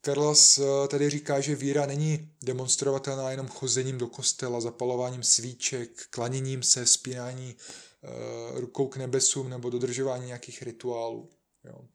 Karlas 0.02 0.58
eh, 0.58 0.88
tady 0.88 1.10
říká, 1.10 1.40
že 1.40 1.56
víra 1.56 1.86
není 1.86 2.32
demonstrovatelná 2.44 3.32
jenom 3.32 3.48
chozením 3.48 3.98
do 3.98 4.08
kostela, 4.08 4.62
zapalováním 4.62 5.24
svíček, 5.24 6.08
klaněním 6.10 6.64
se, 6.64 6.86
spínání 6.86 7.56
uh, 7.56 8.60
rukou 8.60 8.88
k 8.88 8.98
nebesům 8.98 9.50
nebo 9.50 9.70
dodržování 9.70 10.26
nějakých 10.26 10.62
rituálů. 10.62 11.30
Jo. 11.64 11.88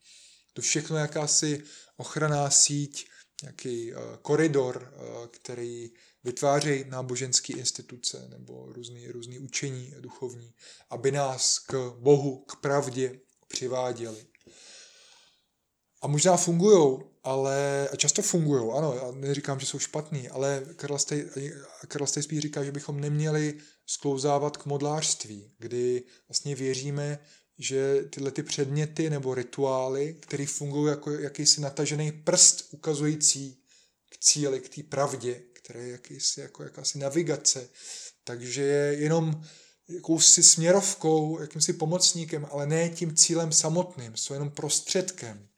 To 0.52 0.62
všechno 0.62 0.96
je 0.96 1.00
jakási 1.00 1.62
ochranná 1.96 2.50
síť 2.50 3.08
nějaký 3.42 3.92
koridor, 4.22 4.94
který 5.30 5.90
vytvářejí 6.24 6.84
náboženské 6.88 7.52
instituce 7.52 8.26
nebo 8.28 8.72
různý, 8.72 9.08
různý 9.08 9.38
učení 9.38 9.94
duchovní, 10.00 10.54
aby 10.90 11.12
nás 11.12 11.58
k 11.58 11.94
Bohu, 11.98 12.36
k 12.36 12.56
pravdě 12.56 13.20
přiváděli. 13.48 14.26
A 16.02 16.06
možná 16.06 16.36
fungují, 16.36 16.98
ale 17.22 17.88
a 17.88 17.96
často 17.96 18.22
fungují, 18.22 18.70
ano, 18.76 18.94
já 18.94 19.10
neříkám, 19.10 19.60
že 19.60 19.66
jsou 19.66 19.78
špatný, 19.78 20.28
ale 20.28 20.66
Karl 21.88 22.06
Stej 22.06 22.22
spíš 22.22 22.38
říká, 22.38 22.64
že 22.64 22.72
bychom 22.72 23.00
neměli 23.00 23.58
sklouzávat 23.86 24.56
k 24.56 24.66
modlářství, 24.66 25.52
kdy 25.58 26.02
vlastně 26.28 26.54
věříme, 26.54 27.18
že 27.58 28.04
tyhle 28.10 28.30
ty 28.30 28.42
předměty 28.42 29.10
nebo 29.10 29.34
rituály, 29.34 30.16
které 30.20 30.46
fungují 30.46 30.90
jako 30.90 31.10
jakýsi 31.10 31.60
natažený 31.60 32.12
prst 32.12 32.68
ukazující 32.70 33.59
k 34.10 34.18
cíli, 34.18 34.60
k 34.60 34.74
té 34.74 34.82
pravdě, 34.82 35.42
které 35.52 35.80
je 35.80 35.92
jakýsi, 35.92 36.40
jako 36.40 36.62
jakási 36.62 36.98
navigace, 36.98 37.68
takže 38.24 38.62
je 38.62 38.94
jenom 38.94 39.42
jakousi 39.88 40.42
směrovkou, 40.42 41.40
jakýmsi 41.40 41.72
pomocníkem, 41.72 42.46
ale 42.50 42.66
ne 42.66 42.88
tím 42.88 43.16
cílem 43.16 43.52
samotným, 43.52 44.16
jsou 44.16 44.34
jenom 44.34 44.50
prostředkem. 44.50 45.48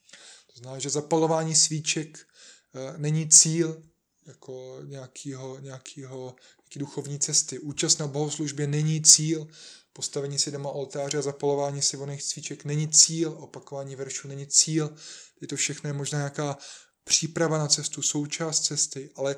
To 0.55 0.59
znamená, 0.59 0.79
že 0.79 0.91
zapalování 0.91 1.55
svíček 1.55 2.19
eh, 2.19 2.99
není 2.99 3.29
cíl 3.29 3.83
jako 4.27 4.79
nějakýho, 4.85 5.59
nějakýho, 5.59 6.37
nějaký 6.59 6.79
duchovní 6.79 7.19
cesty. 7.19 7.59
Účast 7.59 7.99
na 7.99 8.07
bohoslužbě 8.07 8.67
není 8.67 9.03
cíl, 9.03 9.49
postavení 9.93 10.39
si 10.39 10.51
doma 10.51 10.71
oltáře 10.71 11.19
a 11.19 11.23
zapalování 11.23 11.83
si 11.83 11.97
voných 11.97 12.23
svíček 12.23 12.65
není 12.65 12.89
cíl, 12.89 13.37
opakování 13.39 13.97
veršů 13.97 14.29
není 14.29 14.47
cíl. 14.47 14.97
Je 15.41 15.49
to 15.49 15.57
všechno 15.57 15.95
možná 15.95 16.19
nějaká 16.19 16.59
příprava 17.05 17.59
na 17.59 17.69
cestu, 17.69 18.03
součást 18.03 18.61
cesty, 18.61 19.11
ale 19.17 19.37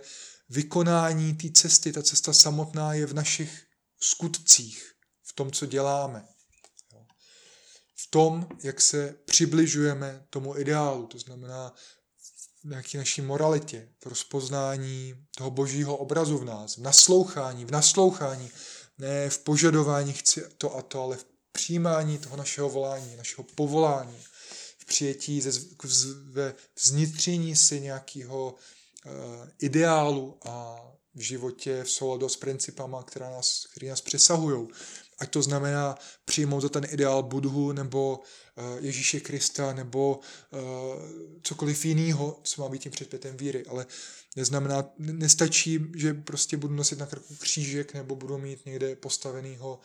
vykonání 0.48 1.34
té 1.34 1.50
cesty, 1.50 1.92
ta 1.92 2.02
cesta 2.02 2.32
samotná 2.32 2.94
je 2.94 3.06
v 3.06 3.14
našich 3.14 3.66
skutcích, 4.00 4.92
v 5.22 5.32
tom, 5.32 5.50
co 5.50 5.66
děláme. 5.66 6.24
V 7.96 8.10
tom, 8.10 8.48
jak 8.62 8.80
se 8.80 9.14
přibližujeme 9.24 10.26
tomu 10.30 10.58
ideálu, 10.58 11.06
to 11.06 11.18
znamená 11.18 11.74
v 12.64 12.68
nějaké 12.68 12.98
naší 12.98 13.20
moralitě, 13.20 13.88
v 14.04 14.06
rozpoznání 14.06 15.14
toho 15.36 15.50
božího 15.50 15.96
obrazu 15.96 16.38
v 16.38 16.44
nás, 16.44 16.76
v 16.76 16.80
naslouchání, 16.80 17.64
v 17.64 17.70
naslouchání, 17.70 18.50
ne 18.98 19.30
v 19.30 19.38
požadování 19.38 20.12
chci 20.12 20.44
to 20.58 20.76
a 20.76 20.82
to, 20.82 21.02
ale 21.02 21.16
v 21.16 21.26
přijímání 21.52 22.18
toho 22.18 22.36
našeho 22.36 22.68
volání, 22.68 23.16
našeho 23.16 23.46
povolání, 23.54 24.24
přijetí, 24.84 25.42
ve 26.24 26.54
vznitření 26.76 27.56
si 27.56 27.80
nějakého 27.80 28.54
Eh, 29.06 29.50
ideálu 29.60 30.38
a 30.44 30.80
v 31.14 31.20
životě 31.20 31.84
v 31.84 31.90
souladu 31.90 32.28
s 32.28 32.36
principama, 32.36 33.02
která 33.02 33.30
nás, 33.30 33.66
které 33.66 33.88
nás 33.88 34.00
přesahují. 34.00 34.68
Ať 35.18 35.30
to 35.30 35.42
znamená 35.42 35.98
přijmout 36.24 36.60
za 36.60 36.68
ten 36.68 36.86
ideál 36.90 37.22
Budhu 37.22 37.72
nebo 37.72 38.20
eh, 38.56 38.62
Ježíše 38.80 39.20
Krista 39.20 39.72
nebo 39.72 40.20
eh, 40.52 40.58
cokoliv 41.42 41.84
jiného, 41.84 42.40
co 42.42 42.62
má 42.62 42.68
být 42.68 42.82
tím 42.82 42.92
předpětem 42.92 43.36
víry. 43.36 43.66
Ale 43.66 43.86
neznamená, 44.36 44.84
nestačí, 44.98 45.80
že 45.96 46.14
prostě 46.14 46.56
budu 46.56 46.74
nosit 46.74 46.98
na 46.98 47.06
krku 47.06 47.34
křížek 47.34 47.94
nebo 47.94 48.16
budu 48.16 48.38
mít 48.38 48.66
někde 48.66 48.96
postavenýho 48.96 49.80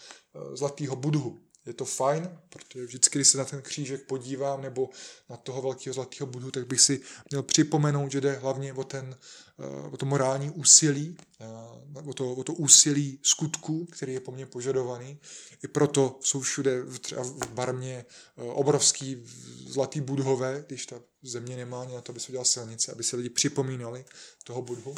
zlatého 0.54 0.96
Budhu 0.96 1.40
je 1.70 1.74
to 1.74 1.86
fajn, 1.86 2.30
protože 2.50 2.86
vždycky, 2.86 3.18
když 3.18 3.28
se 3.28 3.38
na 3.38 3.46
ten 3.46 3.62
křížek 3.62 4.04
podívám 4.04 4.62
nebo 4.62 4.90
na 5.30 5.38
toho 5.38 5.62
velkého 5.62 5.94
zlatého 5.94 6.28
budu, 6.28 6.52
tak 6.52 6.68
bych 6.68 6.82
si 6.82 7.02
měl 7.30 7.44
připomenout, 7.44 8.12
že 8.12 8.22
jde 8.22 8.34
hlavně 8.34 8.74
o, 8.74 8.84
ten, 8.84 9.18
eh, 9.60 9.90
o 9.92 9.98
to 9.98 10.06
morální 10.06 10.50
úsilí, 10.50 11.18
eh, 11.40 12.02
o 12.10 12.14
to, 12.14 12.32
o 12.32 12.44
to 12.44 12.54
úsilí 12.54 13.20
skutku, 13.24 13.86
který 13.86 14.14
je 14.14 14.20
po 14.20 14.32
mně 14.32 14.46
požadovaný. 14.46 15.20
I 15.64 15.68
proto 15.68 16.20
jsou 16.22 16.42
všude 16.42 16.84
třeba 17.02 17.24
v 17.24 17.52
Barmě 17.54 18.06
eh, 18.38 18.42
obrovský 18.42 19.24
zlatý 19.68 20.02
budhové, 20.02 20.64
když 20.68 20.86
ta 20.86 21.02
země 21.24 21.56
nemá 21.56 21.82
ani 21.82 21.96
na 21.96 22.02
to, 22.02 22.12
aby 22.12 22.20
se 22.20 22.30
udělal 22.30 22.46
silnice, 22.46 22.92
aby 22.92 23.04
se 23.04 23.16
lidi 23.16 23.30
připomínali 23.30 24.06
toho 24.44 24.62
budhu. 24.62 24.96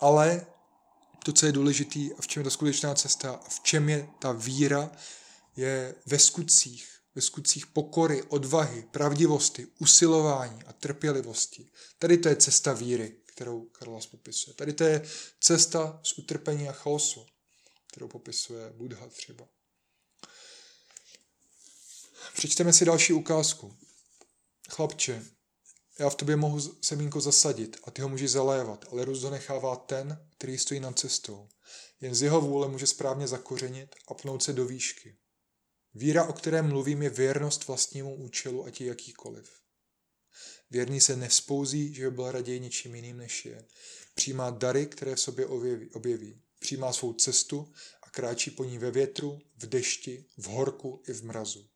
Ale 0.00 0.46
to, 1.24 1.32
co 1.32 1.46
je 1.46 1.52
důležité 1.52 2.00
a 2.18 2.22
v 2.22 2.26
čem 2.26 2.40
je 2.40 2.44
ta 2.44 2.50
skutečná 2.50 2.94
cesta 2.94 3.32
a 3.32 3.48
v 3.48 3.60
čem 3.60 3.88
je 3.88 4.08
ta 4.18 4.32
víra, 4.32 4.90
je 5.56 5.94
ve 6.06 6.18
skutcích, 6.18 6.88
ve 7.14 7.22
skutcích 7.22 7.66
pokory, 7.66 8.22
odvahy, 8.22 8.82
pravdivosti, 8.90 9.66
usilování 9.78 10.62
a 10.62 10.72
trpělivosti. 10.72 11.70
Tady 11.98 12.18
to 12.18 12.28
je 12.28 12.36
cesta 12.36 12.72
víry, 12.72 13.16
kterou 13.26 13.64
Karlas 13.64 14.06
popisuje. 14.06 14.54
Tady 14.54 14.72
to 14.72 14.84
je 14.84 15.06
cesta 15.40 16.00
z 16.02 16.18
utrpení 16.18 16.68
a 16.68 16.72
chaosu, 16.72 17.26
kterou 17.86 18.08
popisuje 18.08 18.70
Buddha 18.70 19.08
třeba. 19.08 19.48
Přečteme 22.34 22.72
si 22.72 22.84
další 22.84 23.12
ukázku. 23.12 23.76
Chlapče, 24.70 25.24
já 25.98 26.10
v 26.10 26.14
tobě 26.14 26.36
mohu 26.36 26.60
semínko 26.80 27.20
zasadit 27.20 27.76
a 27.84 27.90
ty 27.90 28.02
ho 28.02 28.08
můžeš 28.08 28.30
zalévat, 28.30 28.84
ale 28.92 29.04
růst 29.04 29.22
nechává 29.22 29.76
ten, 29.76 30.28
který 30.38 30.58
stojí 30.58 30.80
nad 30.80 30.98
cestou. 30.98 31.48
Jen 32.00 32.14
z 32.14 32.22
jeho 32.22 32.40
vůle 32.40 32.68
může 32.68 32.86
správně 32.86 33.28
zakořenit 33.28 33.94
a 34.08 34.14
pnout 34.14 34.42
se 34.42 34.52
do 34.52 34.66
výšky. 34.66 35.16
Víra, 35.94 36.24
o 36.24 36.32
které 36.32 36.62
mluvím, 36.62 37.02
je 37.02 37.10
věrnost 37.10 37.66
vlastnímu 37.66 38.14
účelu, 38.14 38.64
ať 38.64 38.80
je 38.80 38.86
jakýkoliv. 38.86 39.50
Věrný 40.70 41.00
se 41.00 41.16
nevzpouzí, 41.16 41.94
že 41.94 42.10
by 42.10 42.10
byl 42.10 42.32
raději 42.32 42.60
něčím 42.60 42.94
jiným 42.94 43.16
než 43.16 43.44
je. 43.44 43.64
Přijímá 44.14 44.50
dary, 44.50 44.86
které 44.86 45.14
v 45.14 45.20
sobě 45.20 45.46
objeví. 45.92 46.40
Přijímá 46.58 46.92
svou 46.92 47.12
cestu 47.12 47.72
a 48.02 48.10
kráčí 48.10 48.50
po 48.50 48.64
ní 48.64 48.78
ve 48.78 48.90
větru, 48.90 49.40
v 49.56 49.66
dešti, 49.66 50.24
v 50.36 50.46
horku 50.46 51.02
i 51.08 51.12
v 51.12 51.24
mrazu. 51.24 51.68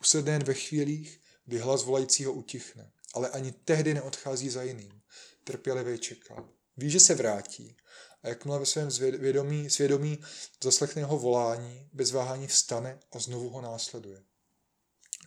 Usedne 0.00 0.32
jen 0.32 0.44
ve 0.44 0.54
chvílích, 0.54 1.20
kdy 1.44 1.58
hlas 1.58 1.84
volajícího 1.84 2.32
utichne, 2.32 2.92
ale 3.14 3.30
ani 3.30 3.52
tehdy 3.52 3.94
neodchází 3.94 4.50
za 4.50 4.62
jiným. 4.62 5.02
Trpělivě 5.44 5.98
čeká. 5.98 6.48
Ví, 6.76 6.90
že 6.90 7.00
se 7.00 7.14
vrátí 7.14 7.76
a 8.22 8.28
jakmile 8.28 8.58
ve 8.58 8.66
svém 8.66 8.90
svědomí, 8.90 9.70
svědomí 9.70 10.18
zaslechne 10.64 11.02
jeho 11.02 11.18
volání, 11.18 11.88
bez 11.92 12.10
váhání 12.10 12.46
vstane 12.46 12.98
a 13.12 13.18
znovu 13.18 13.48
ho 13.48 13.60
následuje. 13.60 14.22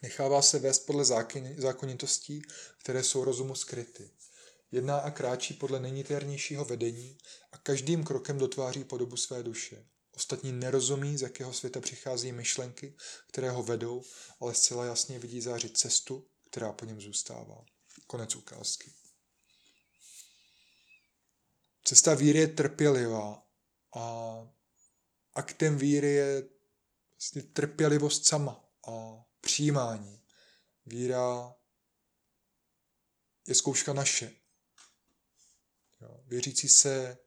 Nechává 0.01 0.41
se 0.41 0.59
vést 0.59 0.79
podle 0.79 1.05
zákonitostí, 1.57 2.41
které 2.83 3.03
jsou 3.03 3.23
rozumu 3.23 3.55
skryty. 3.55 4.09
Jedná 4.71 4.97
a 4.97 5.11
kráčí 5.11 5.53
podle 5.53 5.79
nejniternějšího 5.79 6.65
vedení 6.65 7.17
a 7.51 7.57
každým 7.57 8.03
krokem 8.03 8.37
dotváří 8.37 8.83
podobu 8.83 9.17
své 9.17 9.43
duše. 9.43 9.85
Ostatní 10.15 10.51
nerozumí, 10.51 11.17
z 11.17 11.21
jakého 11.21 11.53
světa 11.53 11.81
přichází 11.81 12.31
myšlenky, 12.31 12.95
které 13.27 13.51
ho 13.51 13.63
vedou, 13.63 14.03
ale 14.39 14.53
zcela 14.53 14.85
jasně 14.85 15.19
vidí 15.19 15.41
zářit 15.41 15.77
cestu, 15.77 16.27
která 16.49 16.73
po 16.73 16.85
něm 16.85 17.01
zůstává. 17.01 17.65
Konec 18.07 18.35
ukázky. 18.35 18.91
Cesta 21.87 22.15
víry 22.15 22.39
je 22.39 22.47
trpělivá 22.47 23.47
a 23.95 24.35
aktem 25.33 25.77
víry 25.77 26.11
je 26.11 26.43
vlastně 27.15 27.41
trpělivost 27.41 28.25
sama 28.27 28.69
a 28.87 29.25
přijímání. 29.41 30.23
Víra 30.85 31.55
je 33.47 33.55
zkouška 33.55 33.93
naše. 33.93 34.35
Věřící 36.25 36.69
se, 36.69 37.17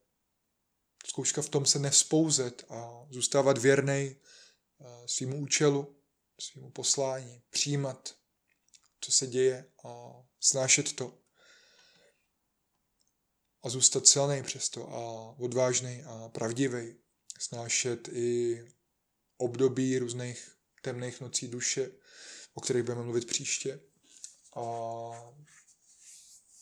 zkouška 1.07 1.43
v 1.43 1.49
tom 1.49 1.67
se 1.67 1.79
nevzpouzet 1.79 2.65
a 2.69 3.07
zůstávat 3.11 3.59
věrný 3.59 4.17
eh, 4.17 5.09
svýmu 5.09 5.37
účelu, 5.37 6.03
svýmu 6.41 6.71
poslání, 6.71 7.43
přijímat, 7.51 8.17
co 9.01 9.13
se 9.13 9.27
děje 9.27 9.73
a 9.85 10.13
snášet 10.41 10.93
to 10.93 11.28
a 13.63 13.69
zůstat 13.69 14.07
silný 14.07 14.43
přesto 14.43 14.89
a 14.89 15.35
odvážný 15.39 16.03
a 16.03 16.29
pravdivý. 16.29 16.95
Snášet 17.39 18.09
i 18.13 18.65
období 19.37 19.99
různých 19.99 20.51
temných 20.83 21.21
nocí 21.21 21.49
duše, 21.49 21.91
o 22.55 22.61
kterých 22.61 22.83
budeme 22.83 23.03
mluvit 23.03 23.27
příště. 23.27 23.81
A 24.57 24.63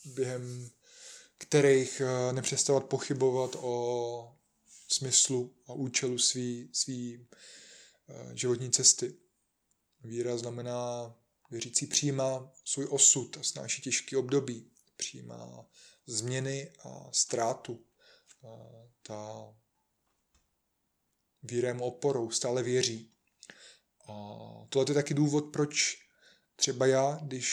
během 0.05 0.71
kterých 1.39 2.01
eh, 2.01 2.33
nepřestávat 2.33 2.85
pochybovat 2.85 3.57
o 3.61 4.37
smyslu 4.89 5.55
a 5.67 5.73
účelu 5.73 6.19
svý, 6.19 6.69
svý 6.73 7.27
eh, 8.09 8.37
životní 8.37 8.71
cesty. 8.71 9.15
Víra 10.05 10.39
znamená, 10.39 11.15
věřící 11.51 11.87
přijímá 11.87 12.53
svůj 12.65 12.87
osud 12.91 13.37
a 13.37 13.43
snáší 13.43 13.83
těžký 13.83 14.17
období. 14.17 14.71
Přijímá 14.97 15.67
změny 16.07 16.73
a 16.85 17.09
ztrátu. 17.13 17.85
Ta 19.03 19.55
víra 21.43 21.75
mu 21.75 21.85
oporou, 21.85 22.31
stále 22.31 22.63
věří. 22.63 23.13
A 24.09 24.15
tohle 24.69 24.91
je 24.91 24.95
taky 24.95 25.15
důvod, 25.15 25.53
proč 25.53 26.07
třeba 26.57 26.87
já, 26.87 27.19
když 27.23 27.49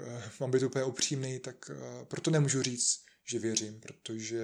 eh, 0.00 0.30
mám 0.40 0.50
být 0.50 0.62
úplně 0.62 0.84
upřímný, 0.84 1.40
tak 1.40 1.70
eh, 1.70 2.04
proto 2.04 2.30
nemůžu 2.30 2.62
říct, 2.62 3.04
že 3.24 3.38
věřím, 3.38 3.80
protože 3.80 4.42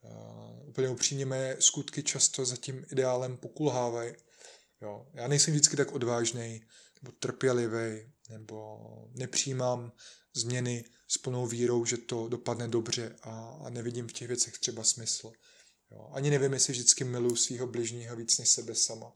uh, 0.00 0.68
úplně 0.68 0.88
upřímně 0.88 1.26
mé 1.26 1.56
skutky 1.58 2.02
často 2.02 2.44
za 2.44 2.56
tím 2.56 2.86
ideálem 2.92 3.36
pokulhávají. 3.36 4.14
Jo. 4.80 5.06
Já 5.14 5.28
nejsem 5.28 5.54
vždycky 5.54 5.76
tak 5.76 5.92
odvážný 5.92 6.64
nebo 7.02 7.12
trpělivý, 7.12 8.12
nebo 8.30 8.78
nepřijímám 9.14 9.92
změny 10.36 10.84
s 11.08 11.18
plnou 11.18 11.46
vírou, 11.46 11.84
že 11.84 11.96
to 11.96 12.28
dopadne 12.28 12.68
dobře 12.68 13.16
a, 13.22 13.58
a 13.64 13.70
nevidím 13.70 14.08
v 14.08 14.12
těch 14.12 14.28
věcech 14.28 14.58
třeba 14.58 14.84
smysl. 14.84 15.32
Jo. 15.90 16.10
Ani 16.12 16.30
nevím, 16.30 16.52
jestli 16.52 16.72
vždycky 16.72 17.04
miluji 17.04 17.36
svého 17.36 17.66
bližního 17.66 18.16
víc 18.16 18.38
než 18.38 18.48
sebe 18.48 18.74
sama. 18.74 19.12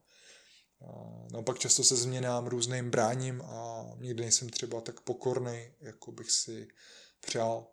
No 1.33 1.43
pak 1.43 1.59
často 1.59 1.85
se 1.85 1.97
změnám 1.97 2.47
různým 2.47 2.91
bráním 2.91 3.43
a 3.43 3.87
nikdy 3.99 4.23
nejsem 4.23 4.49
třeba 4.49 4.81
tak 4.81 5.01
pokorný, 5.01 5.73
jako 5.81 6.13
bych 6.13 6.31
si 6.31 6.69
přál. 7.21 7.67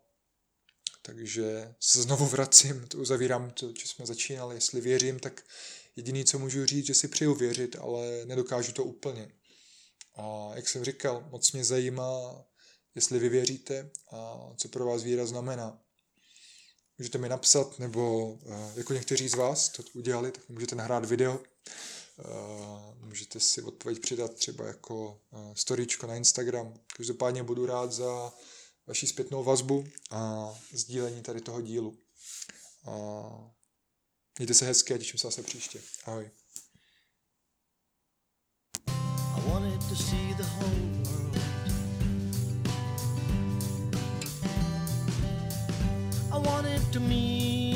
Takže 1.02 1.74
se 1.80 2.02
znovu 2.02 2.26
vracím, 2.26 2.86
to 2.88 2.98
uzavírám 2.98 3.50
to, 3.50 3.72
co 3.72 3.88
jsme 3.88 4.06
začínali. 4.06 4.54
Jestli 4.54 4.80
věřím, 4.80 5.18
tak 5.18 5.44
jediný, 5.96 6.24
co 6.24 6.38
můžu 6.38 6.66
říct, 6.66 6.86
že 6.86 6.94
si 6.94 7.08
přeju 7.08 7.34
věřit, 7.34 7.76
ale 7.80 8.24
nedokážu 8.24 8.72
to 8.72 8.84
úplně. 8.84 9.32
A 10.14 10.50
jak 10.54 10.68
jsem 10.68 10.84
říkal, 10.84 11.28
moc 11.30 11.52
mě 11.52 11.64
zajímá, 11.64 12.44
jestli 12.94 13.18
vy 13.18 13.28
věříte 13.28 13.90
a 14.12 14.50
co 14.56 14.68
pro 14.68 14.86
vás 14.86 15.02
víra 15.02 15.26
znamená. 15.26 15.80
Můžete 16.98 17.18
mi 17.18 17.28
napsat, 17.28 17.78
nebo 17.78 18.34
eh, 18.46 18.72
jako 18.76 18.92
někteří 18.92 19.28
z 19.28 19.34
vás 19.34 19.68
to 19.68 19.82
udělali, 19.94 20.32
tak 20.32 20.48
můžete 20.48 20.74
nahrát 20.74 21.04
video. 21.04 21.40
Eh, 22.18 22.94
můžete 23.00 23.40
si 23.40 23.62
odpověď 23.62 23.98
přidat 24.00 24.34
třeba 24.34 24.66
jako 24.66 25.20
eh, 25.32 25.54
storíčko 25.54 26.06
na 26.06 26.16
Instagram. 26.16 26.74
Každopádně 26.96 27.42
budu 27.42 27.66
rád 27.66 27.92
za 27.92 28.32
vaši 28.86 29.06
zpětnou 29.06 29.44
vazbu 29.44 29.84
a 30.10 30.50
sdílení 30.72 31.22
tady 31.22 31.40
toho 31.40 31.60
dílu. 31.60 31.98
A 32.84 32.92
mějte 34.38 34.54
se 34.54 34.66
hezky 34.66 34.94
a 34.94 34.98
těším 34.98 35.18
se 35.18 35.26
zase 35.26 35.42
příště. 35.42 35.82
Ahoj. 36.04 36.30
I 39.36 39.50
wanted 39.50 39.88
to 39.88 39.96
see 39.96 40.34
the 40.34 40.42
whole 40.42 40.77
to 46.92 47.00
me. 47.00 47.67